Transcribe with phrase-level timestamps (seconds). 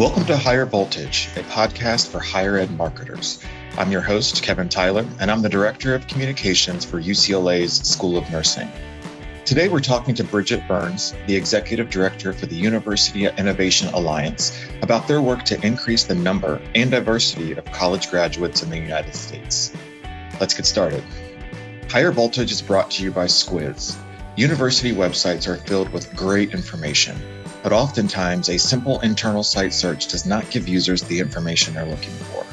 [0.00, 3.44] Welcome to Higher Voltage, a podcast for higher ed marketers.
[3.76, 8.30] I'm your host, Kevin Tyler, and I'm the Director of Communications for UCLA's School of
[8.30, 8.70] Nursing.
[9.44, 15.06] Today, we're talking to Bridget Burns, the Executive Director for the University Innovation Alliance, about
[15.06, 19.70] their work to increase the number and diversity of college graduates in the United States.
[20.40, 21.04] Let's get started.
[21.90, 23.98] Higher Voltage is brought to you by Squiz.
[24.34, 27.20] University websites are filled with great information,
[27.62, 32.12] but oftentimes a simple internal site search does not give users the information they're looking
[32.12, 32.44] for.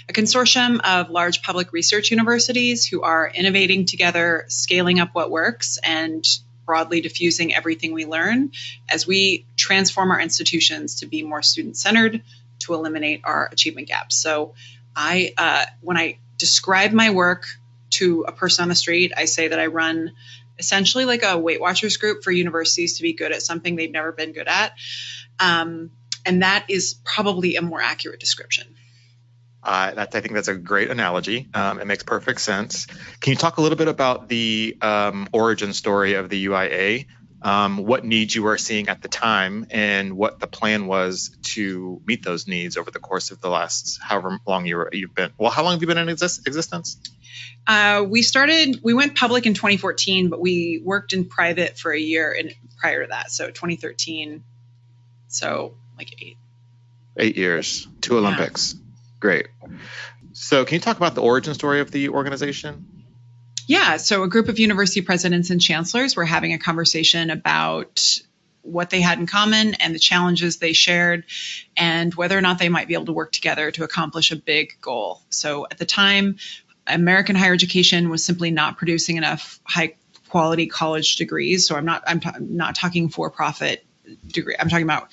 [0.10, 5.80] a consortium of large public research universities who are innovating together, scaling up what works,
[5.82, 6.28] and
[6.66, 8.52] broadly diffusing everything we learn
[8.90, 12.22] as we transform our institutions to be more student centered,
[12.60, 14.18] to eliminate our achievement gaps.
[14.18, 14.56] So,
[14.94, 17.46] I, uh, when I describe my work,
[17.98, 20.12] to a person on the street, I say that I run
[20.60, 24.12] essentially like a Weight Watchers group for universities to be good at something they've never
[24.12, 24.74] been good at.
[25.40, 25.92] Um,
[26.26, 28.76] and that is probably a more accurate description.
[29.64, 31.48] Uh, that, I think that's a great analogy.
[31.54, 32.86] Um, it makes perfect sense.
[33.22, 37.06] Can you talk a little bit about the um, origin story of the UIA?
[37.44, 42.02] Um, what needs you were seeing at the time, and what the plan was to
[42.06, 45.32] meet those needs over the course of the last however long you were, you've been.
[45.38, 46.98] Well, how long have you been in exist- existence?
[47.68, 52.00] Uh, we started, we went public in 2014, but we worked in private for a
[52.00, 53.32] year in, prior to that.
[53.32, 54.44] So 2013.
[55.28, 56.38] So like eight.
[57.18, 58.74] Eight years, two Olympics.
[58.74, 58.80] Yeah.
[59.20, 59.48] Great.
[60.34, 62.88] So, can you talk about the origin story of the organization?
[63.68, 63.98] Yeah.
[63.98, 68.20] So, a group of university presidents and chancellors were having a conversation about
[68.62, 71.26] what they had in common and the challenges they shared
[71.76, 74.80] and whether or not they might be able to work together to accomplish a big
[74.82, 75.22] goal.
[75.30, 76.38] So at the time,
[76.88, 79.96] American higher education was simply not producing enough high
[80.30, 81.68] quality college degrees.
[81.68, 83.86] So I'm not I'm, not talking for profit
[84.28, 84.56] degree.
[84.60, 85.10] I'm talking about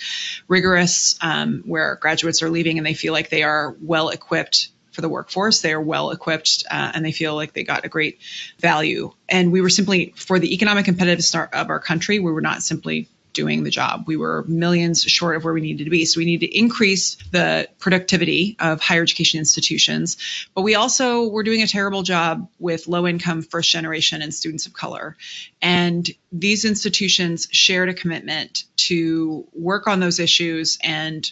[0.49, 5.00] rigorous, um, where graduates are leaving and they feel like they are well equipped for
[5.00, 5.60] the workforce.
[5.60, 8.20] They are well equipped uh, and they feel like they got a great
[8.58, 9.12] value.
[9.28, 13.08] And we were simply, for the economic competitiveness of our country, we were not simply
[13.32, 14.04] doing the job.
[14.06, 16.04] We were millions short of where we needed to be.
[16.04, 20.16] So we need to increase the productivity of higher education institutions.
[20.54, 24.66] But we also were doing a terrible job with low income first generation and students
[24.66, 25.16] of color.
[25.62, 31.30] And these institutions shared a commitment to work on those issues and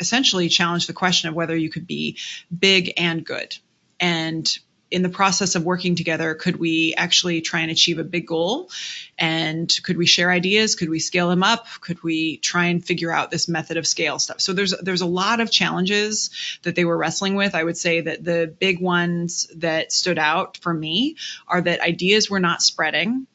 [0.00, 2.18] essentially challenge the question of whether you could be
[2.56, 3.56] big and good.
[4.00, 4.58] And
[4.90, 8.70] in the process of working together, could we actually try and achieve a big goal?
[9.18, 10.76] And could we share ideas?
[10.76, 11.66] Could we scale them up?
[11.80, 14.40] Could we try and figure out this method of scale stuff?
[14.40, 16.30] So there's there's a lot of challenges
[16.62, 17.56] that they were wrestling with.
[17.56, 21.16] I would say that the big ones that stood out for me
[21.48, 23.26] are that ideas were not spreading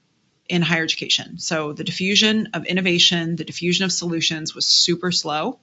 [0.48, 1.40] in higher education.
[1.40, 5.60] So the diffusion of innovation, the diffusion of solutions was super slow.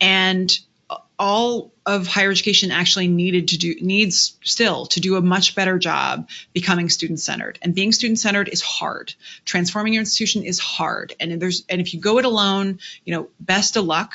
[0.00, 0.58] And
[1.18, 5.78] all of higher education actually needed to do needs still to do a much better
[5.78, 9.14] job becoming student centered and being student centered is hard.
[9.44, 11.14] Transforming your institution is hard.
[11.20, 14.14] And there's and if you go it alone you know best of luck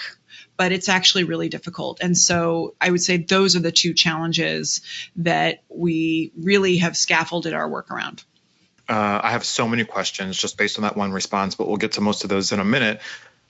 [0.57, 1.99] but it's actually really difficult.
[2.01, 4.81] And so i would say those are the two challenges
[5.17, 8.23] that we really have scaffolded our work around.
[8.89, 11.93] Uh, I have so many questions just based on that one response, but we'll get
[11.93, 13.01] to most of those in a minute.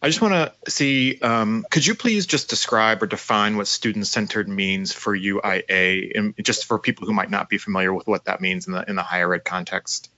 [0.01, 4.05] I just want to see, um, could you please just describe or define what student
[4.05, 8.25] centered means for UIA, and just for people who might not be familiar with what
[8.25, 10.11] that means in the in the higher ed context?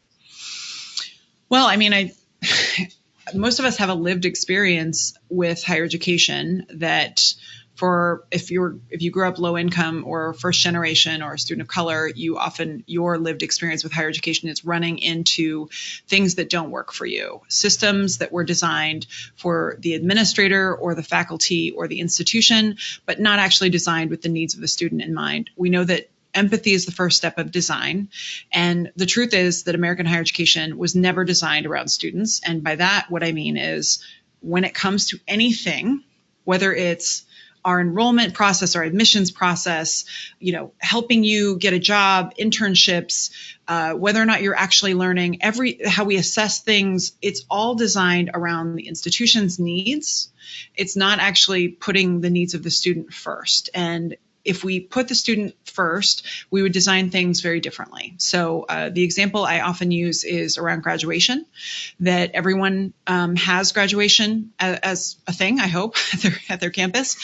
[1.47, 2.11] Well, I mean, I
[3.33, 7.33] most of us have a lived experience with higher education that
[7.79, 11.61] for if you're if you grew up low income or first generation or a student
[11.61, 15.69] of color, you often your lived experience with higher education is running into
[16.05, 17.39] things that don't work for you.
[17.47, 23.39] Systems that were designed for the administrator or the faculty or the institution, but not
[23.39, 25.49] actually designed with the needs of the student in mind.
[25.55, 28.09] We know that empathy is the first step of design.
[28.51, 32.41] And the truth is that American higher education was never designed around students.
[32.45, 34.03] And by that, what I mean is
[34.41, 36.03] when it comes to anything,
[36.43, 37.23] whether it's
[37.63, 40.05] our enrollment process, our admissions process,
[40.39, 43.31] you know, helping you get a job, internships,
[43.67, 48.31] uh, whether or not you're actually learning, every how we assess things, it's all designed
[48.33, 50.31] around the institution's needs.
[50.75, 53.69] It's not actually putting the needs of the student first.
[53.73, 54.15] And
[54.45, 58.15] if we put the student first, we would design things very differently.
[58.17, 61.45] So uh, the example I often use is around graduation,
[61.99, 66.69] that everyone um, has graduation as, as, a thing, I hope, at their, at their
[66.69, 67.17] campus.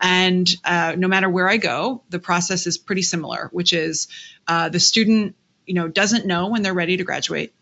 [0.00, 4.08] And uh, no matter where I go, the process is pretty similar, which is
[4.48, 5.36] uh, the student,
[5.66, 7.52] you know, doesn't know when they're ready to graduate.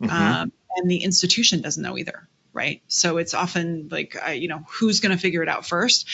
[0.00, 0.14] Mm-hmm.
[0.14, 2.82] Um, and the institution doesn't know either right?
[2.88, 6.08] So it's often like, uh, you know, who's going to figure it out first?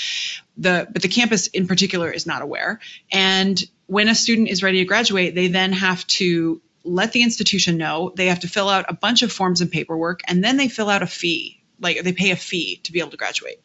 [0.56, 2.80] The but the campus in particular is not aware.
[3.10, 7.78] And when a student is ready to graduate, they then have to let the institution
[7.78, 8.12] know.
[8.14, 10.90] They have to fill out a bunch of forms and paperwork, and then they fill
[10.90, 13.60] out a fee like they pay a fee to be able to graduate.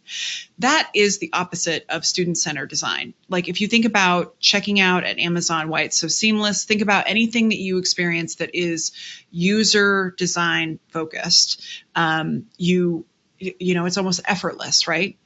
[0.60, 3.14] That is the opposite of student centered design.
[3.28, 7.08] Like if you think about checking out at Amazon, why it's so seamless, think about
[7.08, 8.92] anything that you experience that is
[9.32, 11.62] user design focused.
[11.96, 13.06] Um, you,
[13.38, 15.18] you know, it's almost effortless, right?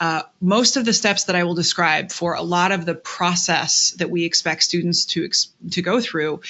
[0.00, 3.94] Uh, most of the steps that I will describe for a lot of the process
[3.98, 6.40] that we expect students to ex- to go through,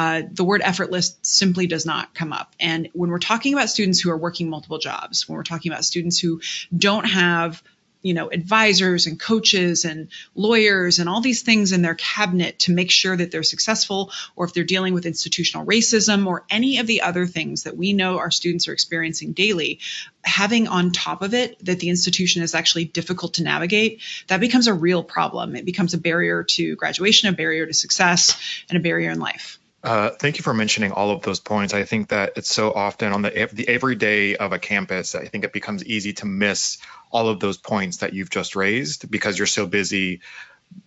[0.00, 2.56] uh, the word effortless simply does not come up.
[2.58, 5.84] And when we're talking about students who are working multiple jobs, when we're talking about
[5.84, 6.40] students who
[6.74, 7.62] don't have
[8.00, 12.72] you know advisors and coaches and lawyers and all these things in their cabinet to
[12.72, 16.86] make sure that they're successful or if they're dealing with institutional racism or any of
[16.86, 19.80] the other things that we know our students are experiencing daily
[20.24, 24.66] having on top of it that the institution is actually difficult to navigate that becomes
[24.66, 28.80] a real problem it becomes a barrier to graduation a barrier to success and a
[28.80, 31.72] barrier in life uh, thank you for mentioning all of those points.
[31.72, 35.14] I think that it's so often on the the everyday of a campus.
[35.14, 36.78] I think it becomes easy to miss
[37.10, 40.20] all of those points that you've just raised because you're so busy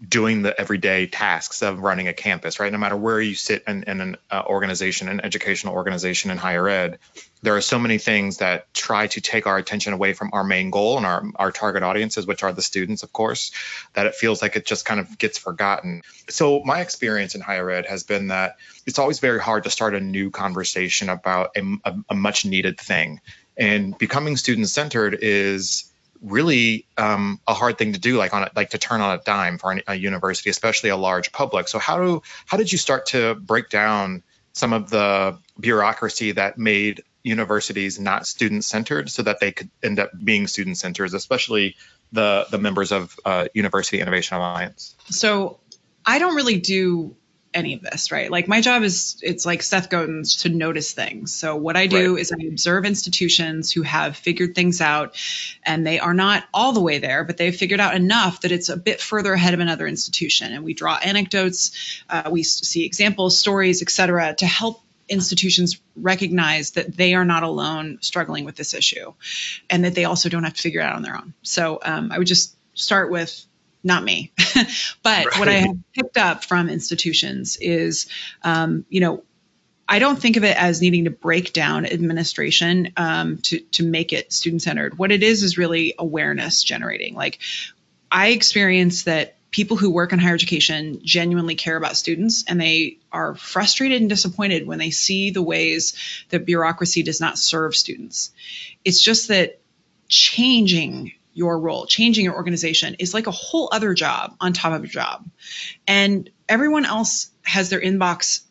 [0.07, 2.71] doing the everyday tasks of running a campus, right?
[2.71, 6.67] No matter where you sit in, in an uh, organization, an educational organization in higher
[6.67, 6.99] ed,
[7.41, 10.69] there are so many things that try to take our attention away from our main
[10.69, 13.51] goal and our, our target audiences, which are the students, of course,
[13.93, 16.01] that it feels like it just kind of gets forgotten.
[16.29, 19.95] So, my experience in higher ed has been that it's always very hard to start
[19.95, 23.19] a new conversation about a, a, a much needed thing.
[23.57, 25.92] And becoming student centered is
[26.23, 29.21] really um, a hard thing to do, like on a, like to turn on a
[29.21, 31.67] dime for a university, especially a large public.
[31.67, 34.23] So how do how did you start to break down
[34.53, 39.99] some of the bureaucracy that made universities not student centered, so that they could end
[39.99, 41.75] up being student centers, especially
[42.11, 44.95] the the members of uh, University Innovation Alliance?
[45.09, 45.59] So
[46.05, 47.15] I don't really do
[47.53, 48.29] any of this, right?
[48.29, 51.33] Like my job is it's like Seth Godin's to notice things.
[51.33, 52.21] So what I do right.
[52.21, 55.15] is I observe institutions who have figured things out
[55.63, 58.69] and they are not all the way there, but they've figured out enough that it's
[58.69, 60.53] a bit further ahead of another institution.
[60.53, 66.95] And we draw anecdotes, uh, we see examples, stories, etc., to help institutions recognize that
[66.95, 69.13] they are not alone struggling with this issue
[69.69, 71.33] and that they also don't have to figure it out on their own.
[71.43, 73.45] So um, I would just start with
[73.83, 74.31] not me.
[75.03, 75.39] but right.
[75.39, 78.07] what I have picked up from institutions is,
[78.43, 79.23] um, you know,
[79.87, 84.13] I don't think of it as needing to break down administration um, to to make
[84.13, 84.97] it student centered.
[84.97, 87.15] What it is is really awareness generating.
[87.15, 87.39] Like
[88.09, 92.97] I experience that people who work in higher education genuinely care about students and they
[93.11, 95.93] are frustrated and disappointed when they see the ways
[96.29, 98.31] that bureaucracy does not serve students.
[98.83, 99.59] It's just that
[100.07, 104.83] changing your role, changing your organization is like a whole other job on top of
[104.83, 105.27] a job.
[105.87, 108.41] And everyone else has their inbox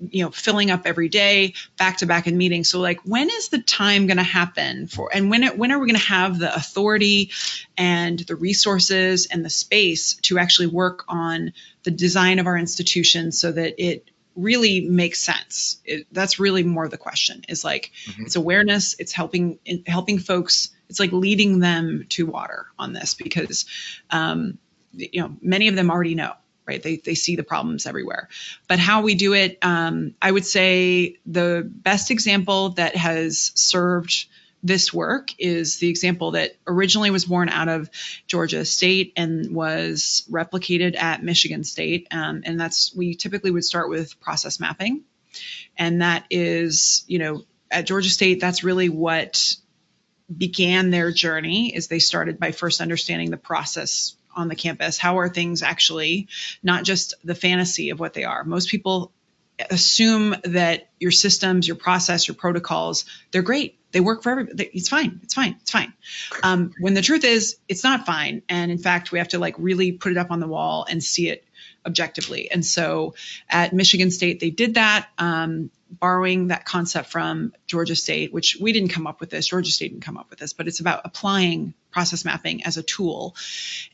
[0.00, 3.48] you know filling up every day back to back in meetings so like when is
[3.48, 6.38] the time going to happen for and when it, when are we going to have
[6.38, 7.30] the authority
[7.76, 13.32] and the resources and the space to actually work on the design of our institution
[13.32, 18.22] so that it really makes sense it, that's really more the question is like mm-hmm.
[18.22, 23.66] it's awareness it's helping helping folks it's like leading them to water on this because
[24.10, 24.58] um,
[24.92, 26.32] you know many of them already know
[26.66, 28.28] right they, they see the problems everywhere
[28.68, 34.26] but how we do it um, i would say the best example that has served
[34.62, 37.90] this work is the example that originally was born out of
[38.26, 42.08] Georgia State and was replicated at Michigan State.
[42.10, 45.04] Um, and that's, we typically would start with process mapping.
[45.76, 49.56] And that is, you know, at Georgia State, that's really what
[50.34, 54.98] began their journey is they started by first understanding the process on the campus.
[54.98, 56.28] How are things actually,
[56.62, 58.44] not just the fantasy of what they are?
[58.44, 59.12] Most people
[59.70, 63.77] assume that your systems, your process, your protocols, they're great.
[63.92, 64.70] They work for everybody.
[64.72, 65.20] It's fine.
[65.22, 65.56] It's fine.
[65.62, 65.92] It's fine.
[66.42, 68.42] Um, when the truth is, it's not fine.
[68.48, 71.02] And in fact, we have to like really put it up on the wall and
[71.02, 71.44] see it
[71.86, 72.50] objectively.
[72.50, 73.14] And so
[73.48, 75.08] at Michigan State, they did that.
[75.16, 79.70] Um, borrowing that concept from Georgia State, which we didn't come up with this, Georgia
[79.70, 83.34] State didn't come up with this, but it's about applying process mapping as a tool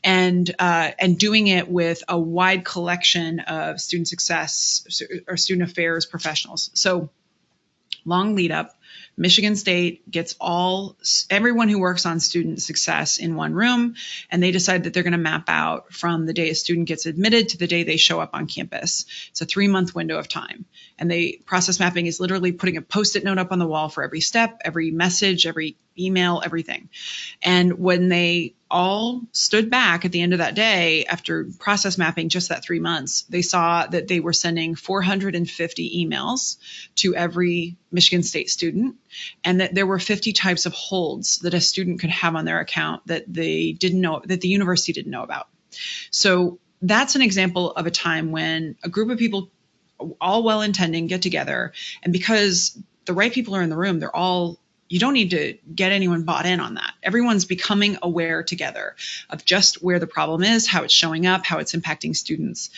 [0.03, 6.05] and uh, and doing it with a wide collection of student success or student affairs
[6.05, 6.69] professionals.
[6.73, 7.09] So
[8.03, 8.74] long lead up
[9.17, 10.97] Michigan State gets all
[11.29, 13.95] everyone who works on student success in one room,
[14.29, 17.05] and they decide that they're going to map out from the day a student gets
[17.05, 19.05] admitted to the day they show up on campus.
[19.29, 20.65] It's a three month window of time,
[20.99, 24.03] and they process mapping is literally putting a post-it note up on the wall for
[24.03, 26.89] every step, every message, every email, everything.
[27.41, 32.29] And when they all stood back at the end of that day after process mapping
[32.29, 36.57] just that three months, they saw that they were sending 450 emails
[36.95, 38.95] to every Michigan State student,
[39.43, 42.59] and that there were 50 types of holds that a student could have on their
[42.59, 45.47] account that they didn't know, that the university didn't know about.
[46.11, 49.51] So that's an example of a time when a group of people,
[50.19, 51.71] all well intending, get together,
[52.03, 54.59] and because the right people are in the room, they're all
[54.95, 56.93] you don't need to get anyone bought in on that.
[57.03, 58.95] Everyone's becoming aware together
[59.29, 62.69] of just where the problem is, how it's showing up, how it's impacting students.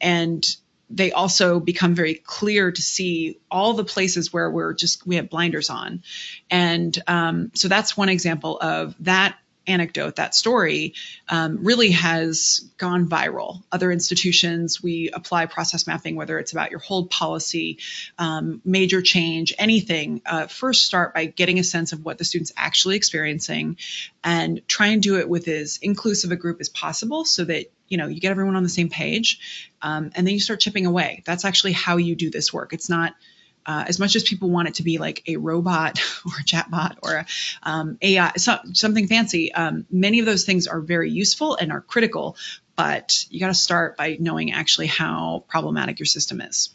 [0.00, 0.42] And
[0.88, 5.28] they also become very clear to see all the places where we're just we have
[5.28, 6.02] blinders on
[6.50, 10.94] and um, so that's one example of that anecdote, that story,
[11.28, 13.62] um, really has gone viral.
[13.72, 17.78] Other institutions, we apply process mapping, whether it's about your hold policy,
[18.18, 20.22] um, major change, anything.
[20.24, 23.76] Uh, first, start by getting a sense of what the student's actually experiencing,
[24.22, 27.98] and try and do it with as inclusive a group as possible, so that you
[27.98, 31.22] know you get everyone on the same page, um, and then you start chipping away.
[31.24, 32.72] That's actually how you do this work.
[32.72, 33.14] It's not
[33.66, 36.96] uh, as much as people want it to be like a robot or a chatbot
[37.02, 37.26] or a
[37.62, 41.80] um, AI, so, something fancy, um, many of those things are very useful and are
[41.80, 42.36] critical,
[42.76, 46.70] but you got to start by knowing actually how problematic your system is.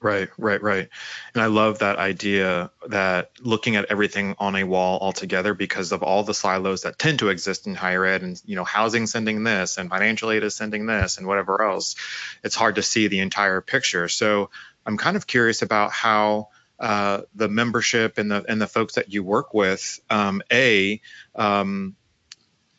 [0.00, 0.88] Right, right, right.
[1.34, 6.04] And I love that idea that looking at everything on a wall altogether because of
[6.04, 9.42] all the silos that tend to exist in higher ed and you know housing sending
[9.42, 11.96] this and financial aid is sending this and whatever else,
[12.44, 14.08] it's hard to see the entire picture.
[14.08, 14.50] So
[14.86, 19.12] I'm kind of curious about how uh, the membership and the and the folks that
[19.12, 21.00] you work with, um, a
[21.34, 21.96] um,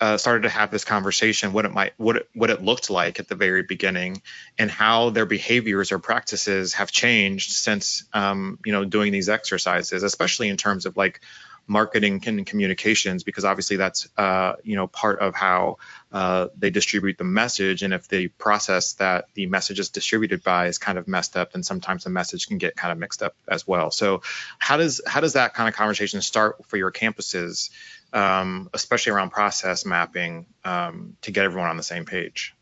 [0.02, 3.20] uh, started to have this conversation, what it might, what it, what it looked like
[3.20, 4.22] at the very beginning,
[4.58, 10.04] and how their behaviors or practices have changed since, um, you know, doing these exercises,
[10.04, 11.22] especially in terms of like
[11.70, 15.78] marketing and communications because obviously that's uh, you know part of how
[16.12, 20.66] uh, they distribute the message and if the process that the message is distributed by
[20.66, 23.36] is kind of messed up then sometimes the message can get kind of mixed up
[23.48, 23.92] as well.
[23.92, 24.24] So
[24.58, 27.70] how does how does that kind of conversation start for your campuses
[28.14, 32.56] um, especially around process mapping um, to get everyone on the same page.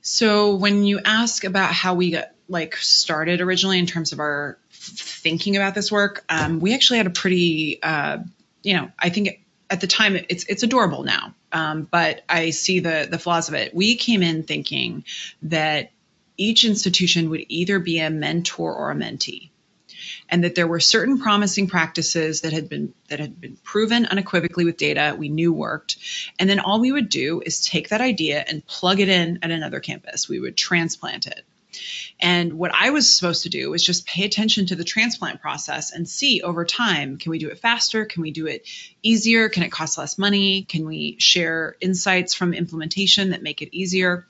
[0.00, 4.58] So when you ask about how we got like started originally in terms of our
[4.70, 8.18] thinking about this work, um, we actually had a pretty, uh,
[8.62, 9.40] you know, I think
[9.70, 13.54] at the time it's it's adorable now, um, but I see the the flaws of
[13.54, 13.74] it.
[13.74, 15.04] We came in thinking
[15.42, 15.90] that
[16.36, 19.50] each institution would either be a mentor or a mentee
[20.28, 24.64] and that there were certain promising practices that had been that had been proven unequivocally
[24.64, 25.96] with data we knew worked.
[26.38, 29.50] And then all we would do is take that idea and plug it in at
[29.50, 30.28] another campus.
[30.28, 31.44] We would transplant it
[32.20, 35.92] and what I was supposed to do was just pay attention to the transplant process
[35.92, 38.04] and see over time can we do it faster?
[38.04, 38.66] Can we do it
[39.02, 39.48] easier?
[39.48, 40.62] Can it cost less money?
[40.62, 44.26] Can we share insights from implementation that make it easier?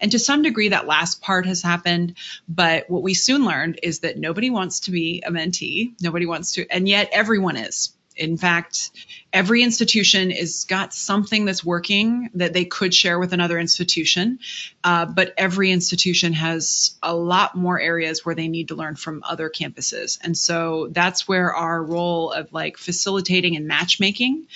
[0.00, 2.14] And to some degree, that last part has happened.
[2.48, 5.94] But what we soon learned is that nobody wants to be a mentee.
[6.00, 7.92] Nobody wants to, and yet everyone is.
[8.18, 8.90] In fact,
[9.32, 14.40] every institution has got something that's working that they could share with another institution,
[14.82, 19.22] uh, but every institution has a lot more areas where they need to learn from
[19.24, 20.18] other campuses.
[20.22, 24.46] And so that's where our role of like facilitating and matchmaking,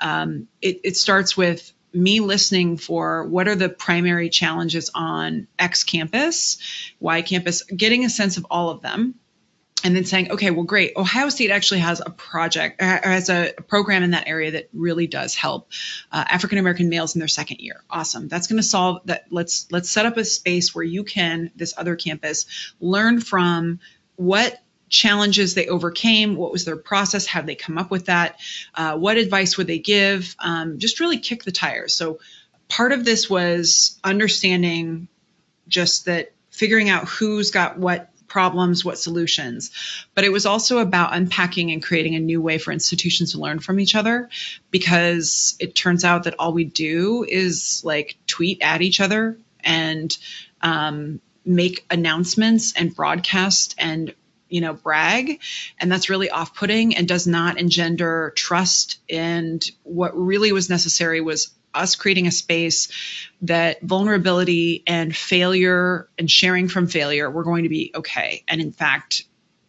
[0.00, 5.84] um, it, it starts with me listening for what are the primary challenges on X
[5.84, 6.58] campus,
[6.98, 9.14] Y campus, getting a sense of all of them
[9.84, 10.94] and then saying, okay, well, great.
[10.96, 15.06] Ohio State actually has a project, or has a program in that area that really
[15.06, 15.70] does help
[16.10, 17.84] uh, African American males in their second year.
[17.90, 18.28] Awesome.
[18.28, 19.26] That's going to solve that.
[19.30, 22.46] Let's let's set up a space where you can this other campus
[22.80, 23.78] learn from
[24.16, 28.38] what challenges they overcame what was their process how they come up with that
[28.74, 32.20] uh, what advice would they give um, just really kick the tires so
[32.68, 35.08] part of this was understanding
[35.66, 39.70] just that figuring out who's got what problems, what solutions.
[40.16, 43.60] But it was also about unpacking and creating a new way for institutions to learn
[43.60, 44.28] from each other
[44.72, 50.18] because it turns out that all we do is like tweet at each other and
[50.62, 54.12] um, make announcements and broadcast and
[54.48, 55.40] you know brag
[55.78, 61.52] and that's really off-putting and does not engender trust and what really was necessary was
[61.74, 62.88] us creating a space
[63.42, 68.44] that vulnerability and failure and sharing from failure were going to be okay.
[68.48, 69.24] And in fact,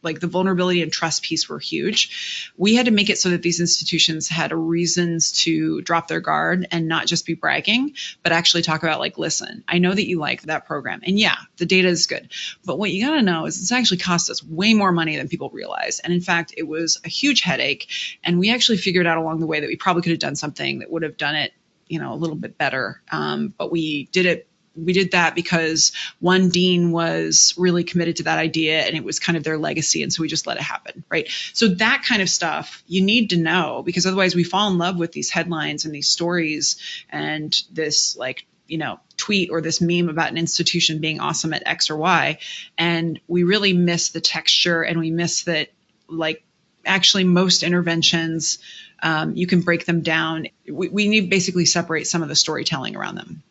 [0.05, 2.53] like the vulnerability and trust piece were huge.
[2.55, 6.67] We had to make it so that these institutions had reasons to drop their guard
[6.71, 10.19] and not just be bragging, but actually talk about like, listen, I know that you
[10.19, 11.01] like that program.
[11.03, 12.31] And yeah, the data is good.
[12.63, 15.27] But what you got to know is it's actually cost us way more money than
[15.27, 15.99] people realize.
[15.99, 17.89] And in fact, it was a huge headache.
[18.23, 20.79] And we actually figured out along the way that we probably could have done something
[20.79, 21.51] that would have done it
[21.87, 23.01] you know a little bit better.
[23.11, 24.47] Um, but we did it.
[24.75, 29.21] We did that because one dean was really committed to that idea and it was
[29.21, 30.03] kind of their legacy.
[30.03, 31.05] And so we just let it happen.
[31.09, 31.29] Right.
[31.53, 34.97] So that kind of stuff you need to know because otherwise we fall in love
[34.97, 36.75] with these headlines and these stories
[37.09, 41.63] and this like you know tweet or this meme about an institution being awesome at
[41.65, 42.39] x or y
[42.77, 45.69] and we really miss the texture and we miss that
[46.07, 46.43] like
[46.85, 48.59] actually most interventions
[49.01, 50.47] um, you can break them down.
[50.69, 53.43] We, we need basically separate some of the storytelling around them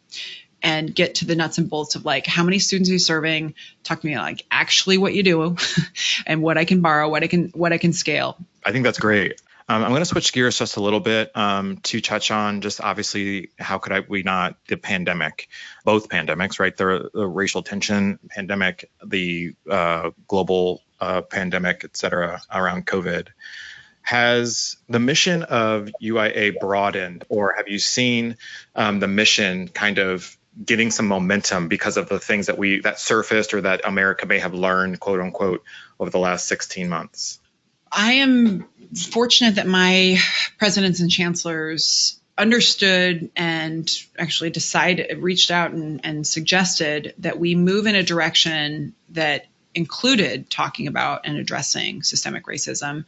[0.65, 3.55] and get to the nuts and bolts of like how many students are you serving?
[3.85, 5.57] Talk to me like actually what you do
[6.27, 8.37] and what i can borrow what i can what i can scale.
[8.65, 9.41] I think that's great.
[9.69, 12.81] Um, i'm going to switch gears just a little bit um, to touch on just
[12.81, 15.49] obviously how could I, we not the pandemic
[15.85, 16.77] both pandemics right?
[16.77, 23.29] The, the racial tension pandemic the uh, global uh, pandemic et cetera around covid
[24.05, 28.37] has the mission of UIA broadened, or have you seen
[28.77, 33.01] um, the mission kind of getting some momentum because of the things that we that
[33.01, 35.65] surfaced or that America may have learned, quote unquote,
[35.99, 37.41] over the last 16 months?
[37.91, 38.69] I am
[39.11, 40.19] fortunate that my
[40.59, 47.87] presidents and chancellors understood and actually decided, reached out and, and suggested that we move
[47.87, 53.07] in a direction that included talking about and addressing systemic racism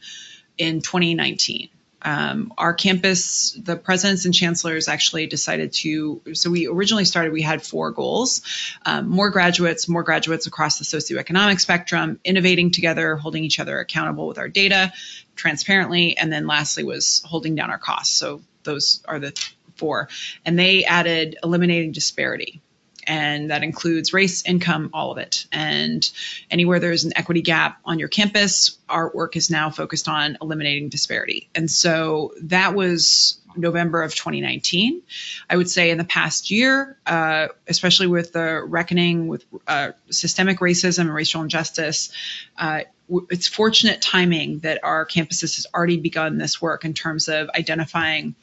[0.57, 1.69] in 2019.
[2.01, 6.21] Um, our campus, the presidents and chancellors actually decided to.
[6.33, 8.43] So we originally started, we had four goals
[8.85, 14.27] um, more graduates, more graduates across the socioeconomic spectrum, innovating together, holding each other accountable
[14.27, 14.93] with our data
[15.35, 18.15] transparently, and then lastly was holding down our costs.
[18.15, 19.33] So those are the
[19.75, 20.09] four.
[20.45, 22.61] And they added eliminating disparity
[23.07, 25.47] and that includes race, income, all of it.
[25.51, 26.07] And
[26.51, 30.89] anywhere there's an equity gap on your campus, our work is now focused on eliminating
[30.89, 31.49] disparity.
[31.55, 35.01] And so that was November of 2019.
[35.49, 40.59] I would say in the past year, uh, especially with the reckoning with uh, systemic
[40.59, 42.11] racism and racial injustice,
[42.57, 42.81] uh,
[43.29, 48.35] it's fortunate timing that our campuses has already begun this work in terms of identifying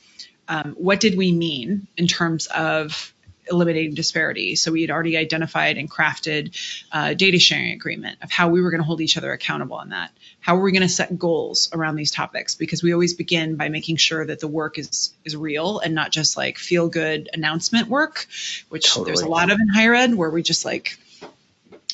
[0.48, 3.13] um, what did we mean in terms of
[3.50, 4.56] eliminating disparity.
[4.56, 6.56] So we had already identified and crafted
[6.92, 9.90] a data sharing agreement of how we were going to hold each other accountable on
[9.90, 10.10] that.
[10.40, 12.54] How are we going to set goals around these topics?
[12.54, 16.10] Because we always begin by making sure that the work is is real and not
[16.10, 18.26] just like feel good announcement work,
[18.68, 19.06] which totally.
[19.06, 20.98] there's a lot of in higher ed where we just like,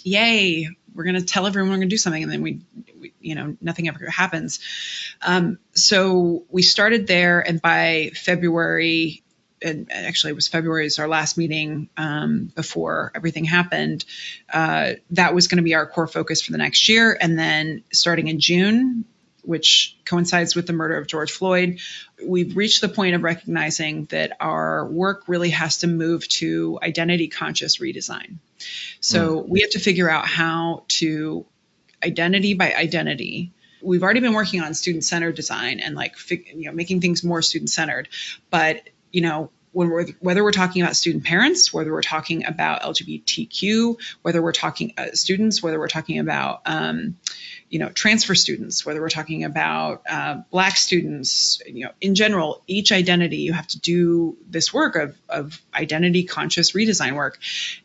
[0.03, 2.61] yay, we're going to tell everyone we're going to do something, and then we,
[2.99, 4.61] we you know, nothing ever happens.
[5.23, 9.23] Um, so we started there, and by February
[9.63, 14.05] and actually it was February is our last meeting um, before everything happened.
[14.53, 17.83] Uh, that was going to be our core focus for the next year, and then
[17.93, 19.05] starting in June,
[19.43, 21.81] which coincides with the murder of George Floyd,
[22.25, 27.29] we've reached the point of recognizing that our work really has to move to identity
[27.29, 28.37] conscious redesign.
[29.01, 29.49] So mm.
[29.49, 31.47] we have to figure out how to
[32.03, 36.73] identity by identity we've already been working on student centered design and like you know
[36.73, 38.09] making things more student centered
[38.51, 42.83] but you know, when we're whether we're talking about student parents, whether we're talking about
[42.83, 47.17] LGBTQ, whether we're talking uh, students, whether we're talking about um,
[47.71, 52.63] you know transfer students, whether we're talking about uh, Black students, you know, in general,
[52.67, 57.39] each identity you have to do this work of of identity conscious redesign work,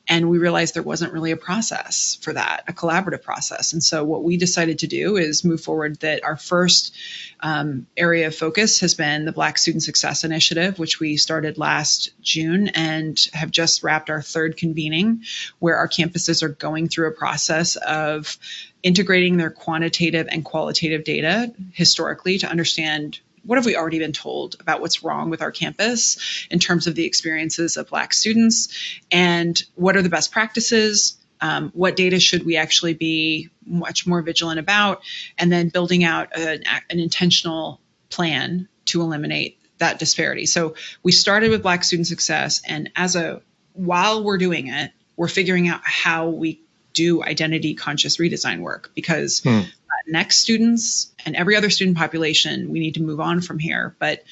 [0.08, 4.04] and we realized there wasn't really a process for that, a collaborative process, and so
[4.04, 6.00] what we decided to do is move forward.
[6.00, 6.96] That our first
[7.42, 12.10] um, area of focus has been the Black Student Success Initiative, which we started last
[12.24, 15.24] June and have just wrapped our third convening,
[15.60, 18.40] where our campuses are going through a process of
[18.86, 24.56] integrating their quantitative and qualitative data historically to understand what have we already been told
[24.60, 29.62] about what's wrong with our campus in terms of the experiences of Black students, and
[29.76, 34.60] what are the best practices um, what data should we actually be much more vigilant
[34.60, 35.02] about,
[35.38, 40.46] and then building out an, an intentional plan to eliminate that disparity.
[40.46, 43.42] So we started with Black student success, and as a
[43.74, 46.62] while we're doing it, we're figuring out how we
[46.96, 49.62] do identity conscious redesign work because hmm.
[50.08, 53.96] next students and every other student population, we need to move on from here.
[54.00, 54.24] But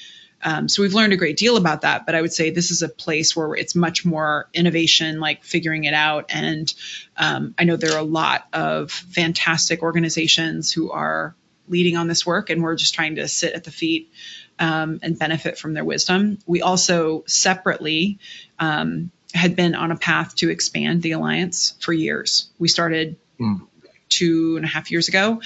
[0.42, 2.82] um, so we've learned a great deal about that, but I would say this is
[2.82, 6.26] a place where it's much more innovation, like figuring it out.
[6.30, 6.74] And
[7.16, 11.36] um, I know there are a lot of fantastic organizations who are
[11.70, 14.12] leading on this work, and we're just trying to sit at the feet
[14.60, 16.40] um, and benefit from their wisdom.
[16.46, 18.20] We also separately
[18.60, 22.50] um, had been on a path to expand the alliance for years.
[22.60, 23.68] We started mm.
[24.10, 25.42] two and a half years ago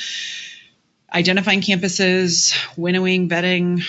[1.13, 3.83] identifying campuses, winnowing, vetting,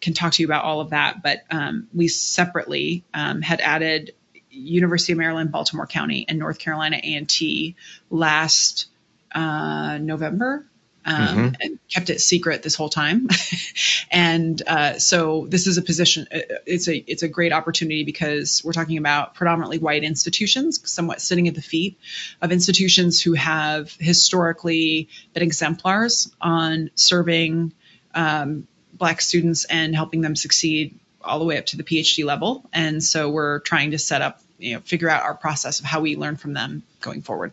[0.00, 1.22] can talk to you about all of that.
[1.22, 4.14] But um, we separately um, had added
[4.50, 7.76] University of Maryland, Baltimore County, and North Carolina A&T
[8.10, 8.86] last
[9.32, 10.64] uh, November.
[11.08, 11.54] Um, mm-hmm.
[11.62, 13.28] and kept it secret this whole time.
[14.10, 16.26] and uh, so this is a position.
[16.30, 21.22] Uh, it's a it's a great opportunity because we're talking about predominantly white institutions, somewhat
[21.22, 21.98] sitting at the feet
[22.42, 27.72] of institutions who have historically been exemplars on serving
[28.14, 32.68] um, black students and helping them succeed all the way up to the PhD level.
[32.70, 36.00] And so we're trying to set up, you know, figure out our process of how
[36.00, 37.52] we learn from them going forward.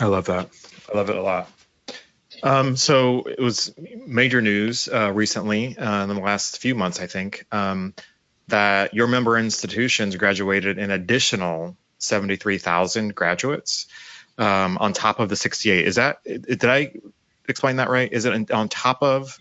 [0.00, 0.50] I love that.
[0.92, 1.50] I love it a lot.
[2.44, 3.74] Um, so it was
[4.06, 7.94] major news uh, recently uh, in the last few months, I think, um,
[8.48, 13.86] that your member institutions graduated an additional 73,000 graduates
[14.36, 15.86] um, on top of the 68.
[15.86, 16.92] Is that, did I
[17.48, 18.12] explain that right?
[18.12, 19.38] Is it on top of?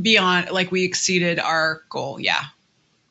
[0.00, 2.42] Beyond like we exceeded our goal yeah.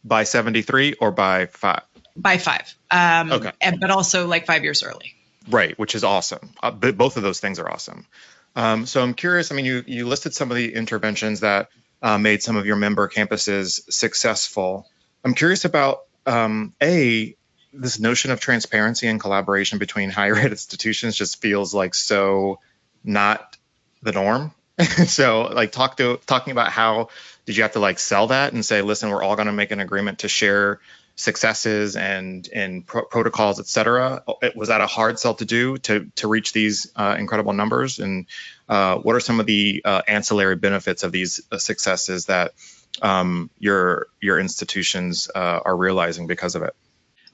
[0.03, 1.83] By 73 or by five?
[2.17, 2.75] By five.
[2.89, 3.51] Um okay.
[3.61, 5.13] and, but also like five years early.
[5.47, 6.49] Right which is awesome.
[6.61, 8.07] Uh, both of those things are awesome
[8.55, 11.69] um, so i'm curious i mean you you listed some of the interventions that
[12.01, 14.87] uh, made some of your member campuses successful.
[15.23, 17.35] I'm curious about um, a
[17.73, 22.59] this notion of transparency and collaboration between higher ed institutions just feels like so
[23.03, 23.57] not
[24.01, 24.53] the norm.
[25.05, 27.09] So like talk to talking about how
[27.51, 29.71] did you have to like sell that and say, listen, we're all going to make
[29.71, 30.79] an agreement to share
[31.17, 34.23] successes and and pro- protocols, et cetera.
[34.55, 37.99] Was that a hard sell to do to to reach these uh, incredible numbers?
[37.99, 38.27] And
[38.69, 42.53] uh, what are some of the uh, ancillary benefits of these uh, successes that
[43.01, 46.73] um, your your institutions uh, are realizing because of it?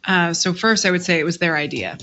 [0.04, 2.00] Uh, so first, I would say it was their idea.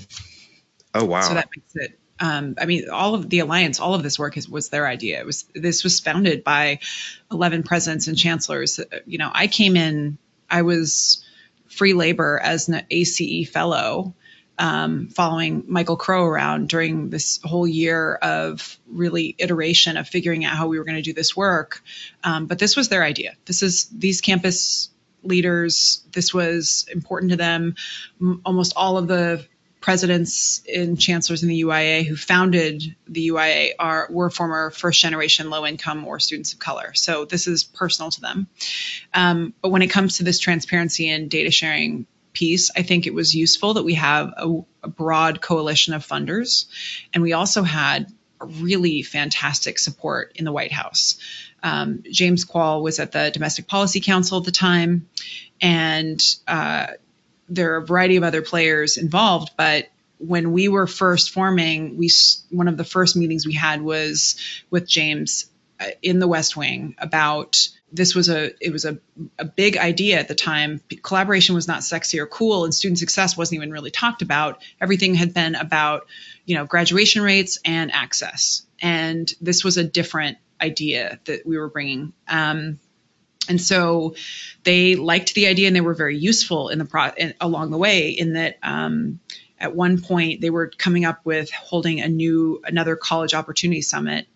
[0.95, 1.23] Oh wow!
[1.23, 4.37] So that makes it um, I mean, all of the alliance, all of this work
[4.37, 5.21] is, was their idea.
[5.21, 6.79] It was this was founded by
[7.33, 8.81] 11 presidents and chancellors.
[9.07, 11.25] You know, I came in, I was
[11.67, 14.15] free labor as an ACE fellow,
[14.59, 20.57] um, following Michael Crow around during this whole year of really iteration of figuring out
[20.57, 21.83] how we were going to do this work.
[22.23, 23.35] Um, but this was their idea.
[23.47, 24.91] This is these campus
[25.25, 26.05] leaders.
[26.13, 27.75] This was important to them.
[28.21, 29.45] M- almost all of the
[29.85, 35.51] presidents and chancellors in the UIA who founded the UIA are were former first generation
[35.51, 36.95] low income or students of color.
[36.95, 38.47] So this is personal to them.
[39.13, 43.13] Um, but when it comes to this transparency and data sharing piece, I think it
[43.13, 46.65] was useful that we have a, a broad coalition of funders,
[47.13, 51.19] and we also had really fantastic support in the White House.
[51.63, 55.11] Um, James Kvaal was at the Domestic Policy Council at the time,
[55.61, 56.87] and uh,
[57.49, 62.11] there are a variety of other players involved, but when we were first forming, we
[62.51, 64.37] one of the first meetings we had was
[64.71, 65.47] with James
[65.81, 68.99] uh, in the West Wing about this was a it was a,
[69.39, 70.81] a big idea at the time.
[71.03, 74.63] Collaboration was not sexy or cool, and student success wasn't even really talked about.
[74.81, 76.07] Everything had been about
[76.45, 81.69] you know graduation rates and access, and this was a different idea that we were
[81.69, 82.13] bringing.
[82.29, 82.81] Um,
[83.49, 84.15] And so
[84.65, 88.11] they liked the idea and they were very useful in the pro along the way
[88.11, 89.21] in that um,
[89.59, 94.27] at one point they were coming up with holding a new another college opportunity summit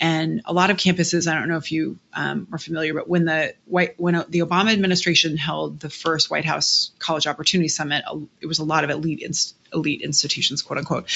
[0.00, 3.24] and a lot of campuses i don't know if you um, are familiar but when
[3.24, 8.04] the white when the obama administration held the first white house college opportunity summit
[8.40, 11.10] it was a lot of elite inst- elite institutions quote unquote.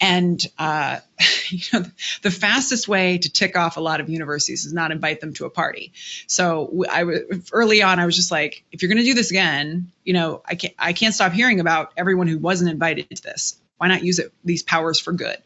[0.00, 1.00] And uh,
[1.48, 1.84] you know
[2.22, 5.44] the fastest way to tick off a lot of universities is not invite them to
[5.44, 5.92] a party.
[6.26, 9.30] So i was early on i was just like if you're going to do this
[9.30, 13.22] again you know i can't i can't stop hearing about everyone who wasn't invited to
[13.22, 15.36] this why not use it these powers for good?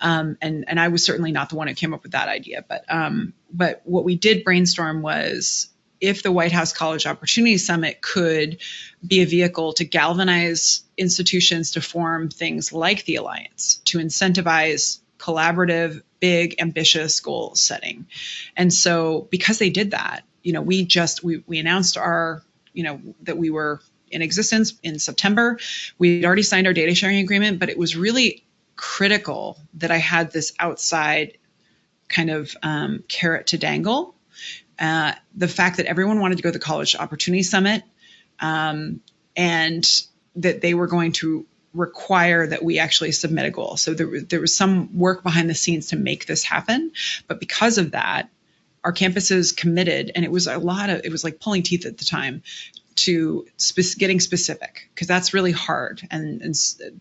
[0.00, 2.64] Um, and and i was certainly not the one who came up with that idea
[2.66, 5.68] but um, but what we did brainstorm was
[6.00, 8.58] if the white house college opportunity summit could
[9.06, 16.02] be a vehicle to galvanize institutions to form things like the alliance to incentivize collaborative
[16.18, 18.06] big ambitious goal setting.
[18.56, 22.84] And so because they did that you know we just we, we announced our you
[22.84, 23.80] know that we were
[24.10, 25.58] in existence in September.
[25.98, 28.44] We'd already signed our data sharing agreement, but it was really
[28.76, 31.38] critical that I had this outside
[32.08, 34.14] kind of um, carrot to dangle.
[34.78, 37.82] Uh, the fact that everyone wanted to go to the College Opportunity Summit
[38.40, 39.00] um,
[39.36, 39.86] and
[40.36, 43.76] that they were going to require that we actually submit a goal.
[43.76, 46.92] So there, there was some work behind the scenes to make this happen.
[47.28, 48.28] But because of that,
[48.82, 51.98] our campuses committed, and it was a lot of, it was like pulling teeth at
[51.98, 52.42] the time
[53.00, 53.46] to
[53.98, 56.06] getting specific because that's really hard.
[56.10, 56.54] And, and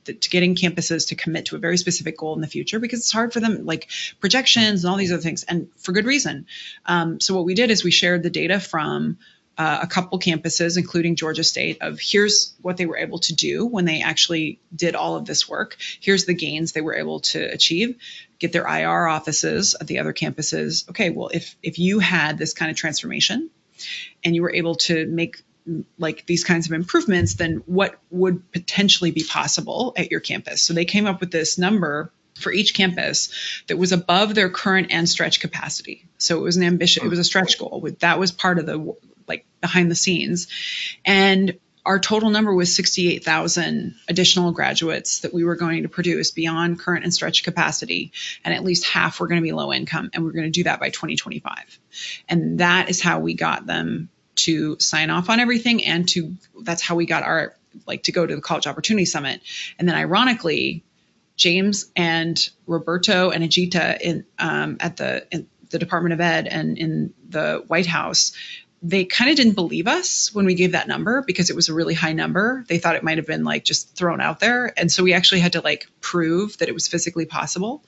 [0.05, 3.12] to getting campuses to commit to a very specific goal in the future because it's
[3.12, 6.45] hard for them like projections and all these other things and for good reason.
[6.85, 9.17] Um, so what we did is we shared the data from
[9.57, 13.65] uh, a couple campuses including georgia state of here's what they were able to do
[13.65, 15.75] when they actually did all of this work.
[15.99, 17.97] Here's the gains they were able to achieve.
[18.39, 20.89] Get their ir offices at the other campuses.
[20.91, 23.49] Okay well if if you had this kind of transformation
[24.23, 25.43] and you were able to make
[25.97, 30.62] like these kinds of improvements, then what would potentially be possible at your campus?
[30.62, 33.29] So they came up with this number for each campus
[33.67, 36.05] that was above their current and stretch capacity.
[36.17, 37.88] So it was an ambition, it was a stretch goal.
[37.99, 38.95] That was part of the
[39.27, 40.47] like behind the scenes.
[41.05, 46.79] And our total number was 68,000 additional graduates that we were going to produce beyond
[46.79, 48.12] current and stretch capacity.
[48.43, 50.10] And at least half were going to be low income.
[50.13, 51.79] And we're going to do that by 2025.
[52.27, 56.82] And that is how we got them to sign off on everything and to that's
[56.82, 59.41] how we got our like to go to the college opportunity summit
[59.78, 60.84] and then ironically
[61.36, 66.78] james and roberto and ajita in um, at the in the department of ed and
[66.78, 68.32] in the white house
[68.82, 71.73] they kind of didn't believe us when we gave that number because it was a
[71.73, 72.63] really high number.
[72.67, 74.73] They thought it might have been like just thrown out there.
[74.78, 77.84] And so we actually had to like prove that it was physically possible.